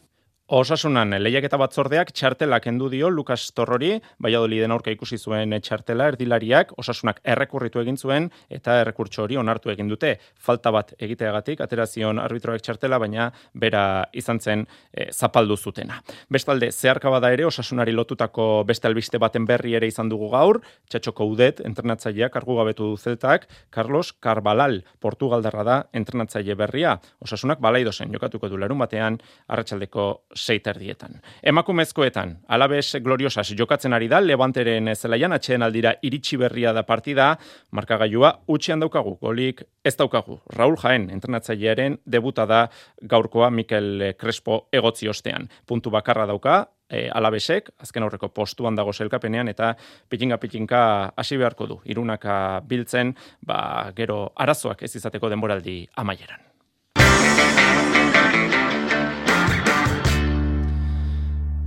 [0.52, 6.74] Osasunan lehiak eta batzordeak txartela kendu dio Lukas Torrori, Valladoliden aurka ikusi zuen txartela erdilariak,
[6.76, 10.10] osasunak errekurritu egin zuen eta errekurtso hori onartu egin dute.
[10.36, 16.02] Falta bat egiteagatik aterazion arbitroak txartela, baina bera izan zen e, zapaldu zutena.
[16.28, 20.60] Bestalde, zeharka bada ere osasunari lotutako beste albiste baten berri ere izan dugu gaur,
[20.92, 26.98] txatxoko udet entrenatzaileak argu gabetu du zeltak, Carlos Carbalal, Portugaldarra da entrenatzaile berria.
[27.24, 29.16] Osasunak balaidozen jokatuko du larun batean,
[29.48, 30.10] arratsaldeko
[30.42, 31.20] seiterdietan.
[31.42, 37.32] Emakumezkoetan, alabez gloriosas jokatzen ari da, levanteren zelaian, atxeen aldira iritsi berria da partida,
[37.70, 40.40] markagailua utxean daukagu, golik ez daukagu.
[40.56, 42.66] Raul Jaen, entrenatzailearen debuta da
[43.08, 45.48] gaurkoa Mikel Crespo egotzi ostean.
[45.66, 46.62] Puntu bakarra dauka,
[46.92, 49.72] e, alabesek, azken aurreko postuan dago zelkapenean, eta
[50.12, 50.84] pitinga-pitinka
[51.16, 51.80] hasi beharko du.
[51.88, 52.36] Irunaka
[52.68, 53.14] biltzen,
[53.46, 56.51] ba, gero arazoak ez izateko denboraldi amaieran.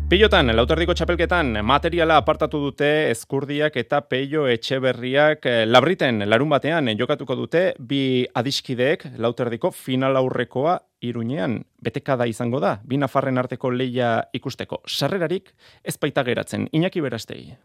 [0.05, 7.33] Pilotan, lauterdiko txapelketan, materiala apartatu dute eskurdiak eta peio etxeberriak eh, labriten larun batean jokatuko
[7.39, 14.83] dute bi adiskideek lauterdiko final aurrekoa iruñean betekada izango da, bi nafarren arteko leia ikusteko.
[14.85, 17.55] Sarrerarik ez baita geratzen, inaki berastei.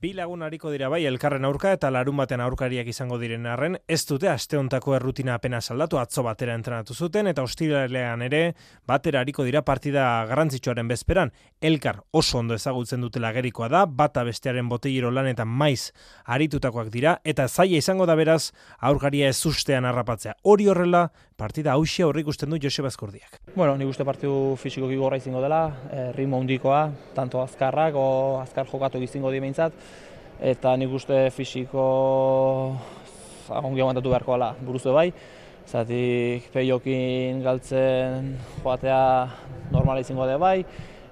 [0.00, 3.98] Bi lagun hariko dira bai elkarren aurka eta larun baten aurkariak izango diren arren, ez
[4.08, 8.54] dute asteontako errutina apena saldatu atzo batera entrenatu zuten eta hostilalean ere
[8.88, 11.34] batera hariko dira partida garrantzitsuaren bezperan.
[11.60, 15.92] Elkar oso ondo ezagutzen dutela gerikoa da, bata bestearen botellero lan eta maiz
[16.24, 20.32] aritutakoak dira eta zaila izango da beraz aurkaria ez ustean harrapatzea.
[20.48, 23.36] Hori horrela, partida hausia horrik usten du Joseba Eskordiak.
[23.52, 25.60] Bueno, nik uste partidu fizikoki gorra izango dela,
[25.92, 26.82] eh, ritmo hundikoa,
[27.14, 29.40] tanto azkarrak o azkar jokatu izango di
[30.40, 31.84] eta nik uste fisiko
[33.50, 35.10] ongi aguantatu beharko ala buruzue bai.
[35.70, 38.32] Zatik peiokin galtzen
[38.62, 39.00] joatea
[39.70, 40.64] normala izango da bai,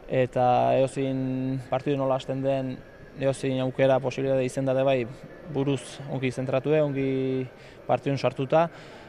[0.09, 2.76] eta eozin partidu nola hasten den
[3.20, 5.05] eozin aukera posibilitatea izen da bai
[5.53, 7.47] buruz ongi zentratu ongi
[7.87, 8.68] partidun sartuta,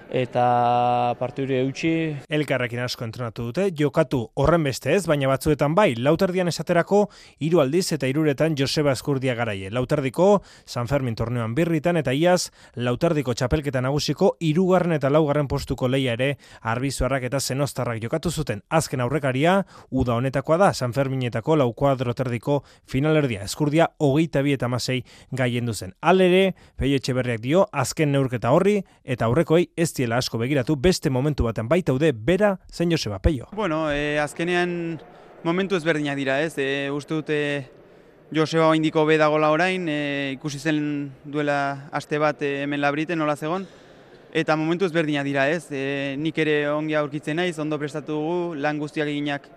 [0.09, 1.91] eta partiduri eutxi.
[2.33, 7.05] Elkarrekin asko entrenatu dute, jokatu horren beste ez, baina batzuetan bai, lauterdian esaterako
[7.45, 9.69] hiru aldiz eta hiruretan Joseba Eskurdia garaie.
[9.69, 16.17] Lauterdiko San Fermin torneoan birritan eta iaz lauterdiko txapelketa nagusiko hirugarren eta laugarren postuko leia
[16.17, 16.31] ere
[16.61, 18.63] arbizuarrak eta zenostarrak jokatu zuten.
[18.69, 23.43] Azken aurrekaria, uda honetakoa da San Ferminetako lau kuadroterdiko finalerdia.
[23.45, 25.93] Eskurdia hogeita bi eta masei gaien duzen.
[26.01, 31.43] Alere, peio etxe dio, azken neurketa horri eta aurrekoi ez ziela asko begiratu beste momentu
[31.49, 33.49] baten baitaude bera zein Joseba Peio.
[33.51, 34.99] Bueno, e, azkenean
[35.43, 36.55] momentu ezberdinak dira, ez?
[36.57, 37.39] E, uste dute
[38.31, 39.99] Joseba indiko be dagola orain, e,
[40.37, 40.79] ikusi zen
[41.25, 43.67] duela aste bat e, hemen labriten nola zegon.
[44.31, 45.65] Eta momentu ezberdinak dira, ez?
[45.73, 49.49] E, nik ere ongi aurkitzen naiz, ondo prestatu dugu, lan guztiak eginak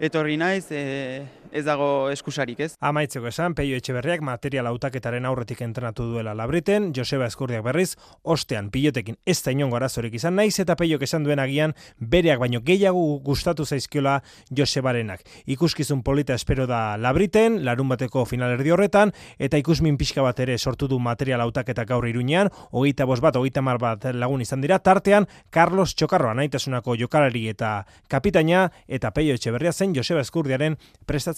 [0.00, 2.74] etorri naiz, e, ez dago eskusarik, ez?
[2.80, 9.18] Amaitzeko esan, Peio Etxeberriak material autaketaren aurretik entrenatu duela labriten, Joseba Eskurdiak berriz, ostean pilotekin
[9.26, 13.64] ez da inongo arazorik izan naiz eta Peio esan duen agian bereak baino gehiago gustatu
[13.64, 14.20] zaizkiola
[14.50, 15.24] Josebarenak.
[15.46, 20.88] Ikuskizun polita espero da labriten, larun bateko finalerdi horretan, eta ikusmin pixka bat ere sortu
[20.88, 25.26] du material autaketa gaur irunean, hogeita bos bat, hogeita mar bat lagun izan dira, tartean
[25.50, 30.76] Carlos Txokarroa naitasunako jokalari eta kapitaina, eta Peio Etxeberria zen Joseba Eskurdiaren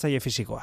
[0.03, 0.63] prestatzaile fisikoa.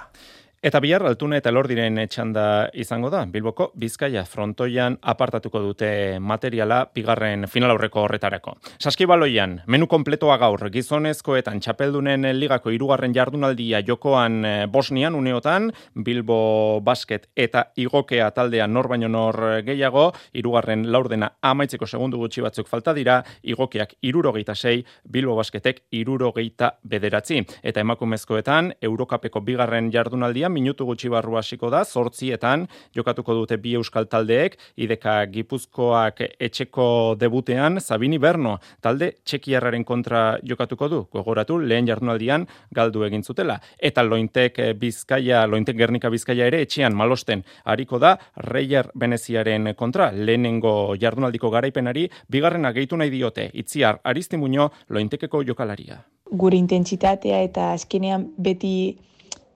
[0.59, 2.41] Eta bihar altuna eta lordiren txanda
[2.75, 8.57] izango da, Bilboko Bizkaia frontoian apartatuko dute materiala bigarren final aurreko horretarako.
[8.75, 17.29] Saskibaloian, menu kompletoa gaur, gizonezkoetan txapeldunen ligako irugarren jardunaldia jokoan eh, Bosnian uneotan, Bilbo Basket
[17.39, 23.21] eta igokea taldean nor baino nor gehiago, irugarren laurdena amaitzeko segundu gutxi batzuk falta dira,
[23.47, 27.45] igokeak irurogeita sei, Bilbo Basketek irurogeita bederatzi.
[27.63, 34.07] Eta emakumezkoetan, Eurokapeko bigarren jardunaldia minutu gutxi barru hasiko da, zortzietan jokatuko dute bi euskal
[34.09, 42.47] taldeek, ideka gipuzkoak etxeko debutean, Sabini Berno talde txekiarraren kontra jokatuko du, gogoratu lehen jardunaldian
[42.75, 43.59] galdu egin zutela.
[43.79, 48.15] Eta lointek bizkaia, lointek gernika bizkaia ere etxean malosten hariko da,
[48.49, 56.01] Reier Beneziaren kontra, lehenengo jardunaldiko garaipenari, bigarrena gehitu nahi diote, itziar aristimuño lointekeko jokalaria.
[56.29, 58.73] Gure intentsitatea eta azkenean beti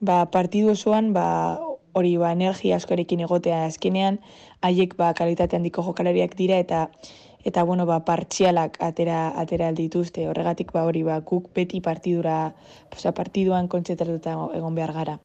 [0.04, 1.26] ba, partidu osoan ba,
[1.94, 4.18] hori ba, energia askorekin egotea azkenean,
[4.66, 6.88] haiek ba, kalitate handiko jokalariak dira eta
[7.44, 10.24] eta bueno, ba, partzialak atera, atera aldituzte.
[10.30, 12.54] Horregatik ba, hori ba, guk beti partidura,
[12.90, 15.18] posa, partiduan kontzetratuta egon behar gara.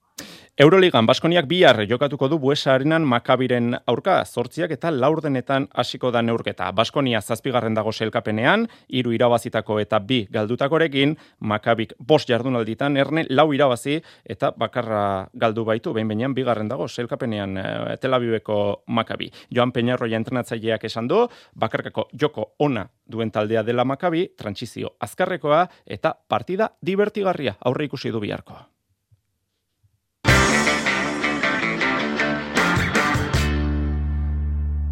[0.60, 6.66] Euroligan Baskoniak bihar jokatuko du Buesa Arenan Makabiren aurka zortziak eta laurdenetan hasiko da neurketa.
[6.76, 14.02] Baskonia zazpigarren dago selkapenean, hiru irabazitako eta bi galdutakorekin, Makabik bost jardunalditan erne lau irabazi
[14.26, 19.30] eta bakarra galdu baitu, behin behinean bigarren dago selkapenean e, Tel Aviveko Makabi.
[19.56, 21.22] Joan Peñarroia entrenatzaileak esan du,
[21.56, 28.20] bakarkako joko ona duen taldea dela Makabi, trantsizio azkarrekoa eta partida divertigarria aurre ikusi du
[28.20, 28.60] biharko.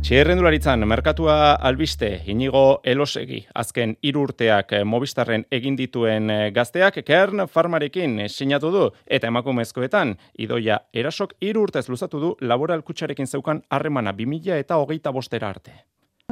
[0.08, 8.16] Txerrendularitzan, merkatua albiste, inigo elosegi, azken irurteak eh, mobistarren egin dituen eh, gazteak, kern farmarekin
[8.32, 14.80] sinatu du, eta emakumezkoetan, idoia erasok irurtez luzatu du laboral kutsarekin zeukan harremana 2000 eta
[14.80, 15.76] hogeita bostera arte.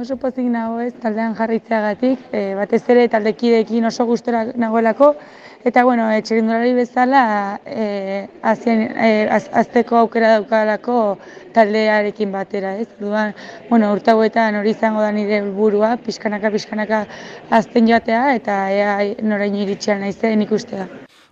[0.02, 5.08] Oso pozik nago ez, taldean jarritzeagatik, e, batez ere taldekideekin oso gustora nagoelako,
[5.66, 7.20] Eta, bueno, etxerindulari bezala,
[7.66, 7.86] e,
[8.50, 9.08] azien, e,
[9.60, 10.98] azteko aukera daukalako
[11.56, 12.86] taldearekin batera, ez?
[13.00, 13.34] Duan,
[13.70, 17.02] bueno, urtauetan hori izango da nire burua, pixkanaka, pixkanaka
[17.58, 18.94] azten joatea, eta ea
[19.32, 20.86] noraino iritxean naizen ikustea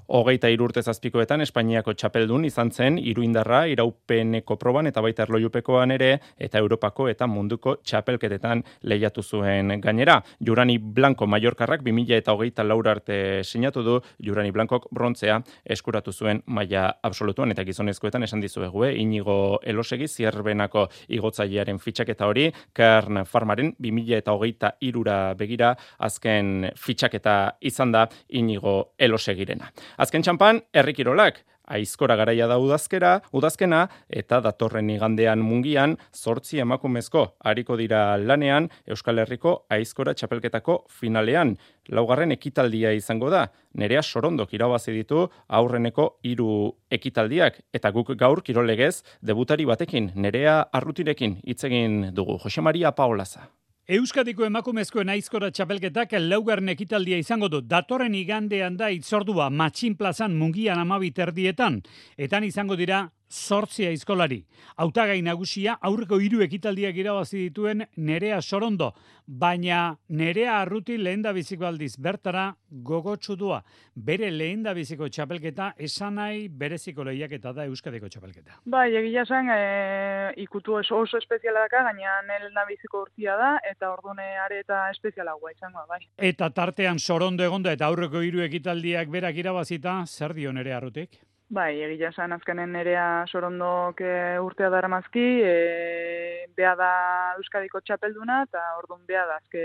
[0.07, 6.59] hogeita irurte zazpikoetan Espainiako txapeldun izan zen iruindarra iraupeneko proban eta baita erloiupekoan ere eta
[6.59, 10.21] Europako eta munduko txapelketetan lehiatu zuen gainera.
[10.45, 16.43] Jurani Blanco Mallorcarrak 2000 eta hogeita laura arte sinatu du, Jurani Blancok brontzea eskuratu zuen
[16.47, 23.75] maila absolutuan eta gizonezkoetan esan dizu egue, inigo elosegi zierbenako igotzailearen fitxaketa hori, Kern Farmaren
[23.79, 29.71] 2000 eta hogeita irura begira azken fitxaketa izan da inigo elosegirena.
[29.97, 37.79] Azken txampan, errikirolak, aizkora garaia da udazkera, udazkena, eta datorren igandean mungian, sortzi emakumezko, hariko
[37.81, 41.55] dira lanean, Euskal Herriko aizkora txapelketako finalean.
[41.95, 43.47] Laugarren ekitaldia izango da,
[43.81, 46.51] nerea sorondok irabazi ditu aurreneko hiru
[46.91, 52.39] ekitaldiak, eta guk gaur kirolegez debutari batekin, nerea arrutirekin hitz egin dugu.
[52.43, 53.49] Jose Maria Paolaza.
[53.85, 57.59] Euskadiko emakumezkoen aizkora txapelketak laugarren ekitaldia izango du.
[57.61, 61.83] Datorren igandean da itzordua matxin plazan mungian amabiterdietan.
[62.17, 63.03] Etan izango dira
[63.35, 64.39] sortzia izkolari.
[64.79, 68.93] Hautagai nagusia aurreko hiru ekitaldiak irabazi dituen Nerea Sorondo,
[69.27, 73.61] baina Nerea Arruti lehen da biziko aldiz bertara gogotsu dua.
[73.95, 78.61] Bere lehen da biziko txapelketa esanai bereziko lehiaketa da Euskadiko txapelketa.
[78.65, 83.91] Bai, egia zen, e, ikutu oso, espeziala daka, gaina nel da biziko urtia da, eta
[83.93, 86.03] ordune are eta espeziala gua izango, bai.
[86.19, 91.23] Eta tartean Sorondo egonda eta aurreko hiru ekitaldiak berak irabazita, zer dio Nerea Arrutik?
[91.53, 96.91] Bai, egia esan azkenen nerea sorondok e, urtea dara mazki, e, bea da
[97.37, 99.65] Euskadiko txapelduna, eta orduan bea da azke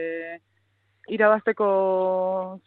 [1.09, 1.69] irabazteko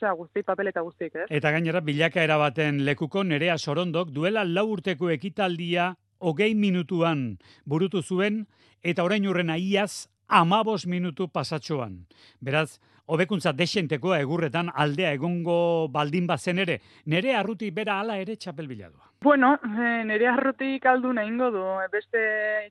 [0.00, 1.26] zera, guzti, papel eta guztik, ez?
[1.30, 7.36] Eta gainera, bilaka erabaten lekuko nerea sorondok duela lau urteko ekitaldia hogei minutuan
[7.66, 8.46] burutu zuen,
[8.82, 12.06] eta orain urrena iaz amabos minutu pasatxoan.
[12.40, 12.80] Beraz,
[13.12, 19.10] hobekuntza desentekoa egurretan aldea egongo baldin bazen ere, nere arruti bera ala ere txapel biladua.
[19.22, 22.22] Bueno, eh, nere arruti kaldu nahi ingo du, beste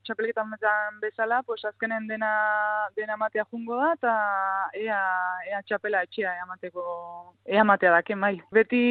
[0.04, 0.50] txapelketan
[1.00, 2.32] bezala, pues azkenen dena,
[2.96, 4.16] dena matea jungo da, eta
[4.82, 5.00] ea,
[5.48, 6.84] ea txapela etxea eamateko,
[7.46, 8.34] eamatea dake mai.
[8.52, 8.82] Beti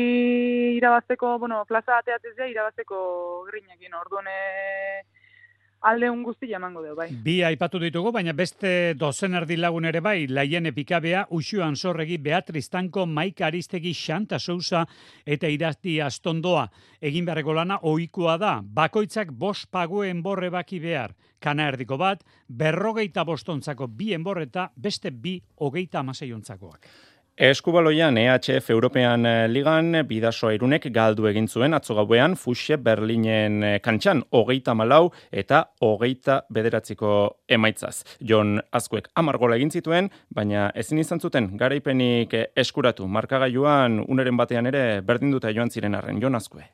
[0.80, 5.04] irabazteko, bueno, plaza bateatzea irabazteko grinekin, orduan, eh,
[5.82, 7.08] alde un guzti emango dugu, bai.
[7.12, 12.70] Bi aipatu ditugu, baina beste dozen erdi lagun ere bai, laien epikabea, usuan zorregi Beatriz
[12.70, 14.86] Tanko, Maika Aristegi, Xanta Sousa
[15.26, 16.68] eta Irati Astondoa.
[17.02, 21.16] Egin beharreko lana ohikoa da, bakoitzak bost pagoen borre baki behar.
[21.42, 26.86] Kana erdiko bat, berrogeita bostontzako bi enborreta, beste bi hogeita amaseiontzakoak.
[27.38, 33.78] Eskubaloian EHF European eh, Ligan bidaso irunek galdu egin zuen atzo gauean Fuxe Berlinen eh,
[33.80, 38.04] kantxan hogeita malau eta hogeita bederatziko emaitzaz.
[38.20, 44.68] Jon Azkuek amargola egin zituen, baina ezin izan zuten garaipenik eh, eskuratu markagailuan uneren batean
[44.68, 46.20] ere berdin dute joan ziren arren.
[46.22, 46.68] Jon Azkue.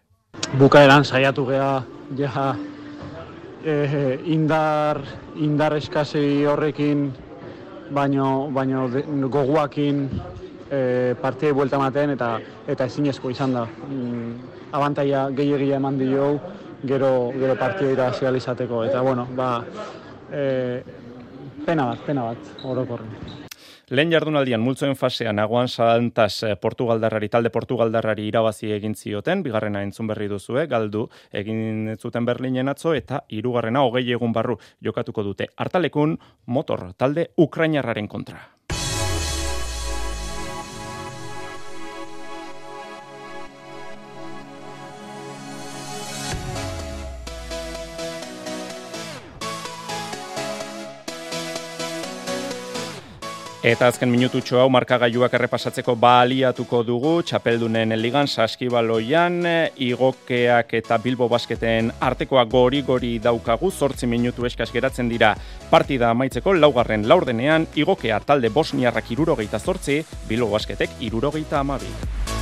[0.57, 1.83] Bukaeran saiatu gea
[2.17, 2.55] ja
[3.63, 5.03] eh, indar,
[5.35, 7.11] indar eskasi horrekin
[7.93, 8.89] baino, baino
[9.29, 10.09] goguakin
[10.71, 12.37] e, partiai buelta ematen eta
[12.67, 13.65] eta ezinezko izan da.
[13.65, 14.33] Mm,
[14.71, 16.29] abantaia gehiagia eman dio
[16.85, 18.83] gero, gero partia ira izateko.
[18.85, 19.63] Eta bueno, ba,
[20.31, 20.83] e,
[21.65, 23.37] pena bat, pena bat, orokorren.
[23.87, 30.09] Lehen jardunaldian multzoen fasean aguan salantaz eh, Portugaldarrari, talde Portugaldarrari irabazi egin zioten, bigarrena entzun
[30.11, 35.47] berri duzue, galdu egin zuten Berlinen atzo, eta hirugarrena hogei egun barru jokatuko dute.
[35.55, 38.56] Artalekun motor talde Ukrainarraren kontra.
[53.67, 59.41] Eta azken minututxo hau markagailuak errepasatzeko baliatuko dugu txapeldunen ligan saskibaloian
[59.83, 65.33] igokeak eta Bilbo Basketen artekoa gori gori daukagu 8 minutu eskas geratzen dira.
[65.67, 69.99] Partida amaitzeko laugarren laurdenean igokea talde Bosniarrak 78,
[70.31, 72.36] Bilbo Basketek 72.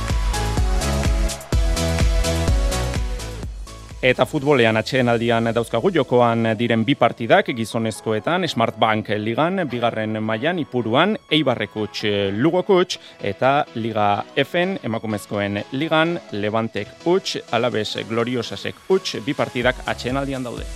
[4.04, 11.16] Eta futbolean atxeen aldian dauzkagu jokoan diren bi partidak gizonezkoetan Smartbank ligan, bigarren mailan ipuruan,
[11.32, 12.02] Eibarrekuts
[12.36, 20.44] Lugokuts eta Liga Fn emakumezkoen ligan, Levantek Uts, Alabez Gloriosasek Uts, bi partidak atxeen aldian
[20.44, 20.68] daude.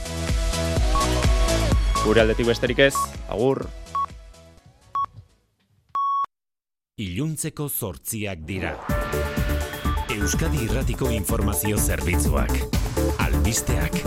[2.00, 2.94] Gure aldetik besterik ez,
[3.28, 3.66] agur.
[6.96, 8.78] Iluntzeko zortziak dira.
[10.08, 12.79] Euskadi Irratiko Informazio Zerbitzuak
[13.18, 14.02] albisteak.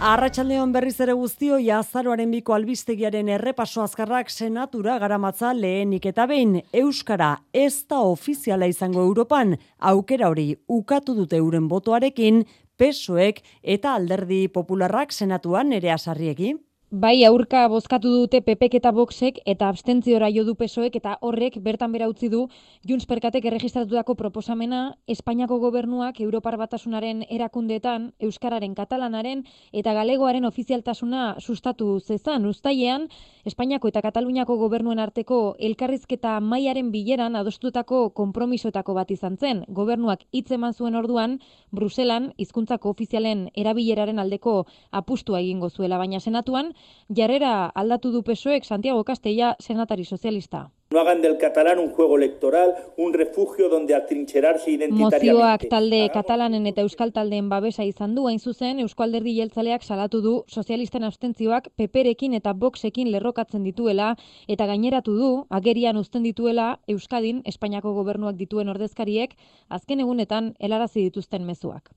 [0.00, 6.54] Arratxaldeon berriz ere guztio, jazaroaren biko albistegiaren errepaso azkarrak senatura garamatza lehenik eta behin.
[6.72, 12.46] Euskara ez da ofiziala izango Europan, aukera hori ukatu dute euren botoarekin,
[12.80, 16.56] pesoek eta alderdi popularrak senatuan ere asarriekin.
[16.90, 21.92] Bai, aurka bozkatu dute PPek eta Voxek eta abstentziora jo du PSOek eta horrek bertan
[21.94, 22.48] bera utzi du
[22.82, 32.00] Junts Perkatek erregistratutako proposamena Espainiako gobernuak Europar Batasunaren erakundeetan euskararen katalanaren eta galegoaren ofizialtasuna sustatu
[32.00, 33.06] zezan ustailean
[33.46, 39.62] Espainiako eta Kataluniako gobernuen arteko elkarrizketa mailaren bileran adostutako konpromisoetako bat izan zen.
[39.68, 41.38] Gobernuak hitz eman zuen orduan
[41.70, 46.74] Bruselan hizkuntzako ofizialen erabileraren aldeko apustua egingo zuela baina senatuan
[47.08, 50.70] jarrera aldatu du pesoek Santiago Castella, senatari sozialista.
[50.92, 55.32] No hagan del catalán un juego electoral, un refugio donde atrincherarse identitariamente.
[55.32, 60.34] Mozioak talde katalanen eta euskal taldeen babesa izan du, hain zuzen, Euskalderdi jeltzaleak salatu du
[60.48, 64.16] sozialisten abstentzioak peperekin eta boxekin lerrokatzen dituela,
[64.48, 71.46] eta gaineratu du, agerian uzten dituela, Euskadin, Espainiako gobernuak dituen ordezkariek, azken egunetan helarazi dituzten
[71.46, 71.94] mezuak.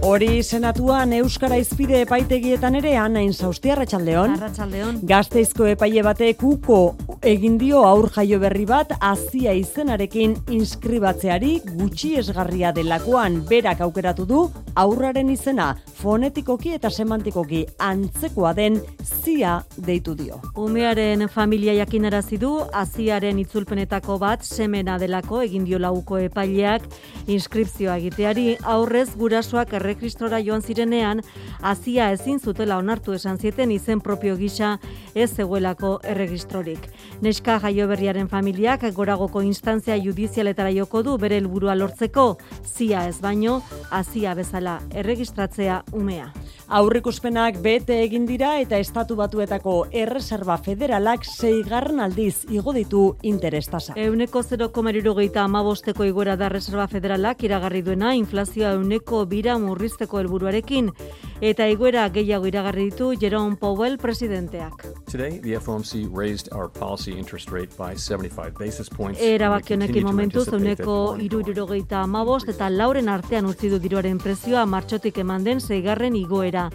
[0.00, 4.32] Hori senatuan Euskara izpide epaitegietan ere anain zausti arratsaldeon.
[4.38, 5.00] Arratsaldeon.
[5.04, 6.78] Gazteizko epaile batek uko
[7.28, 14.40] egin dio aur jaio berri bat azia izenarekin inskribatzeari gutxi esgarria delakoan berak aukeratu du
[14.80, 20.40] aurraren izena fonetikoki eta semantikoki antzekoa den zia deitu dio.
[20.56, 26.88] Umearen familia jakinarazi du aziaren itzulpenetako bat semena delako egin dio lauko epaileak
[27.28, 31.20] inskripzioa egiteari aurrez gurasoak errekristora joan zirenean,
[31.62, 34.76] azia ezin zutela onartu esan zieten izen propio gisa
[35.14, 36.86] ez zegoelako erregistrorik.
[37.20, 43.60] Neska jaioberriaren familiak goragoko instantzia judizialetara joko du bere helburua lortzeko, zia ez baino,
[43.90, 46.30] azia bezala erregistratzea umea.
[46.70, 53.96] Aurrikuspenak bete egin dira eta estatu batuetako erreserba federalak zeigarren aldiz igo ditu interestasa.
[53.98, 60.90] Euneko 0,irurogeita amabosteko igora da reserva federalak iragarri duena inflazioa euneko bira murrizteko helburuarekin
[61.40, 64.84] eta egoera gehiago iragarri ditu Jerome Powell presidenteak.
[65.08, 69.20] Today, the FOMC raised our policy interest rate by 75 basis points.
[69.20, 75.44] Erabaki honekin momentu zeuneko iruirurogeita amabost eta lauren artean utzi du diruaren prezioa martxotik eman
[75.44, 76.68] den zeigarren igoera.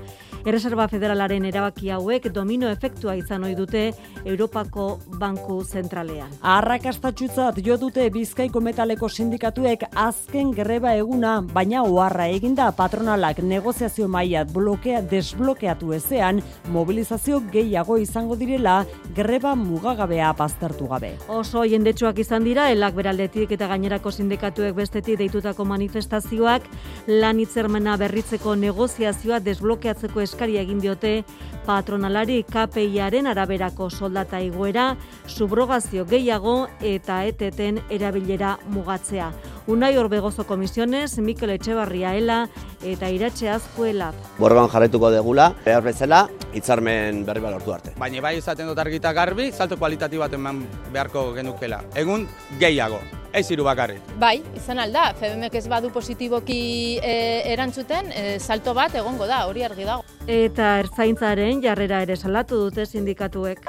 [0.46, 3.88] Erreserba Federalaren erabaki hauek domino efektua izan ohi dute
[4.24, 6.30] Europako Banku Zentralean.
[6.46, 14.46] Arrakastatxutzat jo dute Bizkaiko metaleko sindikatuek azken greba eguna, baina oharra eginda patronalak negoziazio maila
[14.48, 16.38] blokea desblokeatu ezean,
[16.72, 18.86] mobilizazio gehiago izango direla
[19.18, 21.10] greba mugagabea baztertu gabe.
[21.28, 26.70] Oso jendetsuak izan dira, elak beraldetik eta gainerako sindikatuek bestetik deitutako manifestazioak,
[27.08, 31.26] lan hitzermena berritzeko negoziazioa desblokeatzeko eskaria egin diote
[31.68, 34.94] patronalari KPIaren araberako soldata igoera,
[35.28, 39.34] subrogazio gehiago eta eteten erabilera mugatzea.
[39.68, 42.44] Unai Orbegozo Komisiones, Mikel Etxebarria Ela
[42.86, 44.12] eta Iratxe Azkuela.
[44.38, 46.20] Borban jarretuko degula, behar bezala,
[46.54, 47.96] hitzarmen berri bat lortu arte.
[47.98, 50.62] Baina bai izaten dut argita garbi, salto kualitati bat eman
[50.94, 51.82] beharko genukela.
[51.98, 52.28] Egun
[52.62, 53.00] gehiago,
[53.34, 54.14] ez hiru bakarrik.
[54.22, 56.62] Bai, izan alda, FBMek ez badu positiboki
[57.02, 57.16] e,
[57.56, 60.06] erantzuten, e, salto bat egongo da, hori argi dago.
[60.28, 63.66] Eta ertzaintzaren jarrera ere salatu dute sindikatuek.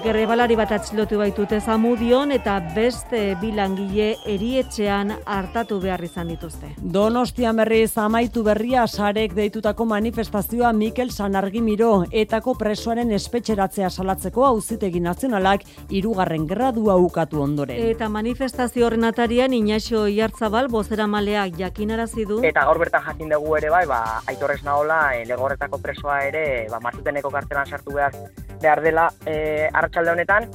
[0.00, 6.70] Grebalari bat atxilotu baitute zamudion eta beste bilangile erietxean hartatu behar izan dituzte.
[6.80, 11.90] Donostian berriz amaitu berria sarek deitutako manifestazioa Mikel Sanargimiro
[12.22, 17.76] etako presoaren espetxeratzea salatzeko auzitegi nazionalak irugarren gradua ukatu ondoren.
[17.92, 22.40] Eta manifestazio horren atarian Inaxio Iartzabal bozera maleak jakinarazi du.
[22.52, 24.00] Eta gaur bertan jakin dugu ere bai, ba,
[24.32, 28.16] aitorrez nahola, e, legorretako presoa ere, ba, martuteneko kartelan sartu behar
[28.60, 30.50] behar dela e, arratsalde honetan.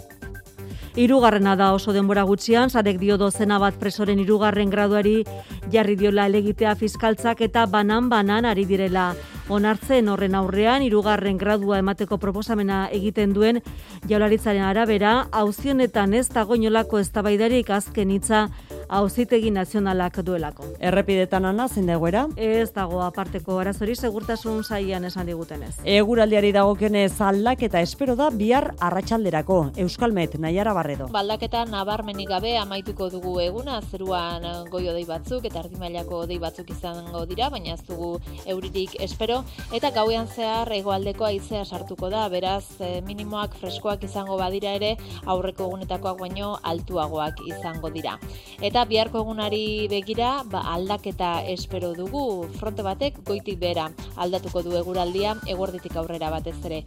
[0.96, 5.26] Hirugarrena da oso denbora gutxian, sarek dio dozena bat presoren hirugarren graduari
[5.74, 9.10] jarri diola elegitea fiskaltzak eta banan-banan ari direla.
[9.52, 13.60] Onartzen horren aurrean, hirugarren gradua emateko proposamena egiten duen
[14.08, 18.48] jaularitzaren arabera, hauzionetan ez dago inolako eztabaidarik azken hitza
[18.90, 20.66] auzitegi nazionalak duelako.
[20.80, 22.26] Errepidetan ana zein dagoera?
[22.36, 25.74] Ez dago aparteko arazori segurtasun saian esan digutenez.
[25.84, 29.60] Eguraldiari dagokionez aldaketa espero da bihar arratsalderako.
[29.86, 31.08] Euskalmet Naiara Barredo.
[31.14, 37.26] Baldaketa nabarmenik gabe amaituko dugu eguna zeruan goio dei batzuk eta erdimailako dei batzuk izango
[37.30, 43.02] dira, baina ez dugu euririk espero eta gauean zehar hegoaldeko haizea sartuko da, beraz eh,
[43.06, 48.18] minimoak freskoak izango badira ere aurreko egunetakoak baino altuagoak izango dira.
[48.62, 53.86] Eta biharko egunari begira, ba, aldaketa espero dugu fronte batek goitik bera
[54.20, 56.82] aldatuko du eguraldia eguerditik aurrera batez ere.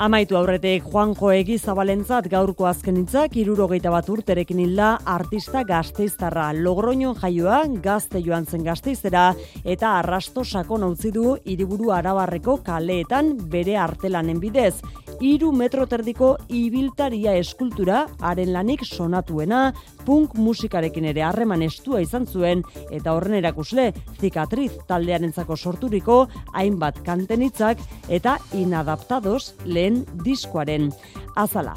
[0.00, 7.62] Amaitu aurretek Juanjo Egizabalentzat gaurko azken hitzak 71 bat urterekin hilda artista gazteiztarra Logroñon jaioa
[7.84, 9.26] gazte joan zen gazteizera
[9.64, 14.76] eta arrasto sakon utzi du hiriburu arabarreko kaleetan bere artelanen bidez.
[15.20, 19.72] Iru metro terdiko ibiltaria eskultura haren lanik sonatuena,
[20.04, 26.18] punk musikarekin ere harreman estua izan zuen eta horren erakusle zikatriz taldearentzako sorturiko
[26.52, 30.90] hainbat kantenitzak eta inadaptados lehen diskoaren
[31.36, 31.76] azala.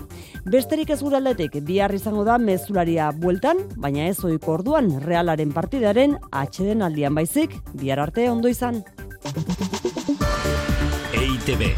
[0.49, 6.81] Besterik ez guraldetik bihar izango da mezularia bueltan, baina ez oiko orduan realaren partidaren atxeden
[6.81, 8.83] aldian baizik, bihar arte ondo izan.
[11.19, 11.73] EITB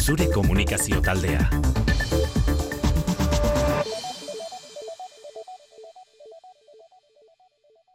[0.00, 1.79] Zure komunikazio taldea.